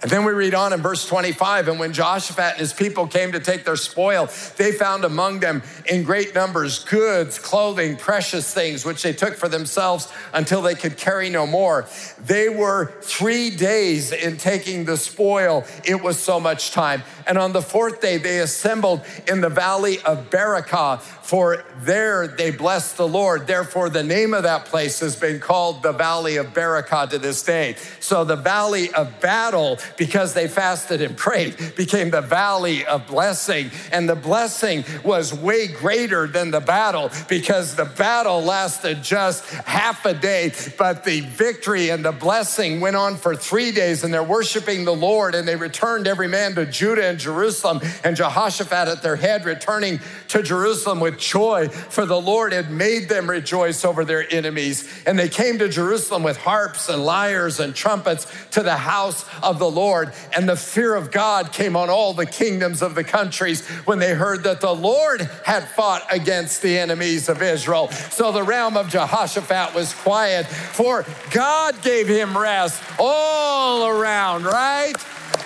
And 0.00 0.08
then 0.12 0.24
we 0.24 0.32
read 0.32 0.54
on 0.54 0.72
in 0.72 0.80
verse 0.80 1.04
25, 1.08 1.66
and 1.66 1.80
when 1.80 1.92
Jehoshaphat 1.92 2.52
and 2.52 2.60
his 2.60 2.72
people 2.72 3.08
came 3.08 3.32
to 3.32 3.40
take 3.40 3.64
their 3.64 3.74
spoil, 3.74 4.28
they 4.56 4.70
found 4.70 5.04
among 5.04 5.40
them 5.40 5.60
in 5.86 6.04
great 6.04 6.36
numbers 6.36 6.84
goods, 6.84 7.40
clothing, 7.40 7.96
precious 7.96 8.54
things, 8.54 8.84
which 8.84 9.02
they 9.02 9.12
took 9.12 9.34
for 9.34 9.48
themselves 9.48 10.06
until 10.32 10.62
they 10.62 10.76
could 10.76 10.96
carry 10.96 11.30
no 11.30 11.48
more. 11.48 11.84
They 12.24 12.48
were 12.48 12.92
three 13.02 13.50
days 13.50 14.12
in 14.12 14.36
taking 14.36 14.84
the 14.84 14.96
spoil. 14.96 15.64
It 15.84 16.00
was 16.00 16.16
so 16.16 16.38
much 16.38 16.70
time. 16.70 17.02
And 17.26 17.36
on 17.36 17.52
the 17.52 17.60
fourth 17.62 18.00
day, 18.00 18.18
they 18.18 18.38
assembled 18.38 19.04
in 19.26 19.40
the 19.40 19.48
valley 19.48 19.98
of 20.02 20.30
Berachah, 20.30 21.00
for 21.00 21.64
there 21.80 22.26
they 22.26 22.50
blessed 22.50 22.96
the 22.96 23.06
Lord. 23.06 23.46
Therefore, 23.46 23.90
the 23.90 24.02
name 24.02 24.32
of 24.32 24.44
that 24.44 24.64
place 24.64 25.00
has 25.00 25.14
been 25.14 25.40
called 25.40 25.82
the 25.82 25.92
valley 25.92 26.36
of 26.36 26.54
Berachah 26.54 27.10
to 27.10 27.18
this 27.18 27.42
day. 27.42 27.76
So 28.00 28.24
the 28.24 28.36
valley 28.36 28.90
of 28.94 29.20
battle, 29.20 29.78
because 29.96 30.34
they 30.34 30.48
fasted 30.48 31.00
and 31.00 31.16
prayed, 31.16 31.56
became 31.76 32.10
the 32.10 32.20
valley 32.20 32.84
of 32.86 33.06
blessing. 33.06 33.70
And 33.92 34.08
the 34.08 34.16
blessing 34.16 34.84
was 35.04 35.32
way 35.34 35.66
greater 35.66 36.26
than 36.26 36.50
the 36.50 36.60
battle 36.60 37.10
because 37.28 37.74
the 37.74 37.84
battle 37.84 38.42
lasted 38.42 39.02
just 39.02 39.44
half 39.50 40.04
a 40.04 40.14
day, 40.14 40.52
but 40.76 41.04
the 41.04 41.20
victory 41.20 41.90
and 41.90 42.04
the 42.04 42.12
blessing 42.12 42.80
went 42.80 42.96
on 42.96 43.16
for 43.16 43.34
three 43.34 43.72
days. 43.72 44.04
And 44.04 44.12
they're 44.12 44.22
worshiping 44.22 44.84
the 44.84 44.94
Lord, 44.94 45.34
and 45.34 45.46
they 45.46 45.56
returned 45.56 46.06
every 46.06 46.28
man 46.28 46.54
to 46.54 46.66
Judah 46.66 47.06
and 47.06 47.18
Jerusalem, 47.18 47.80
and 48.04 48.16
Jehoshaphat 48.16 48.88
at 48.88 49.02
their 49.02 49.16
head, 49.16 49.44
returning 49.44 50.00
to 50.28 50.42
Jerusalem 50.42 51.00
with 51.00 51.18
joy, 51.18 51.68
for 51.68 52.06
the 52.06 52.20
Lord 52.20 52.52
had 52.52 52.70
made 52.70 53.08
them 53.08 53.28
rejoice 53.28 53.84
over 53.84 54.04
their 54.04 54.30
enemies. 54.32 54.88
And 55.06 55.18
they 55.18 55.28
came 55.28 55.58
to 55.58 55.68
Jerusalem 55.68 56.22
with 56.22 56.36
harps 56.36 56.88
and 56.88 57.04
lyres 57.04 57.60
and 57.60 57.74
trumpets 57.74 58.26
to 58.52 58.62
the 58.62 58.76
house 58.76 59.24
of 59.42 59.58
the 59.58 59.70
Lord. 59.70 60.12
And 60.36 60.48
the 60.48 60.56
fear 60.56 60.94
of 60.94 61.10
God 61.10 61.52
came 61.52 61.76
on 61.76 61.90
all 61.90 62.14
the 62.14 62.26
kingdoms 62.26 62.82
of 62.82 62.94
the 62.94 63.04
countries 63.04 63.66
when 63.86 63.98
they 63.98 64.14
heard 64.14 64.44
that 64.44 64.60
the 64.60 64.74
Lord 64.74 65.22
had 65.44 65.66
fought 65.68 66.06
against 66.10 66.62
the 66.62 66.78
enemies 66.78 67.28
of 67.28 67.42
Israel. 67.42 67.88
So 68.10 68.32
the 68.32 68.42
realm 68.42 68.76
of 68.76 68.88
Jehoshaphat 68.88 69.74
was 69.74 69.94
quiet, 69.94 70.46
for 70.46 71.04
God 71.30 71.80
gave 71.82 72.06
him 72.06 72.36
rest 72.36 72.82
all 72.98 73.88
around, 73.88 74.44
right? 74.44 74.94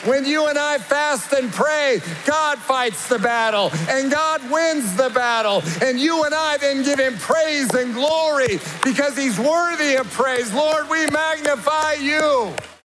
When 0.05 0.27
you 0.27 0.49
and 0.49 0.59
I 0.59 0.79
fast 0.79 1.33
and 1.33 1.53
pray, 1.53 2.01
God 2.27 2.59
fights 2.59 3.09
the 3.09 3.19
battle 3.19 3.71
and 3.89 4.11
God 4.11 4.41
wins 4.51 4.97
the 4.97 5.11
battle. 5.11 5.63
And 5.83 6.01
you 6.01 6.25
and 6.25 6.35
I 6.35 6.57
then 6.59 6.83
give 6.83 6.99
him 7.01 7.17
praise 7.19 7.73
and 7.75 7.95
glory 7.95 8.61
because 8.85 9.17
he's 9.17 9.39
worthy 9.39 9.97
of 9.97 10.11
praise. 10.13 10.53
Lord, 10.53 10.89
we 10.89 11.07
magnify 11.09 11.95
you. 11.95 12.55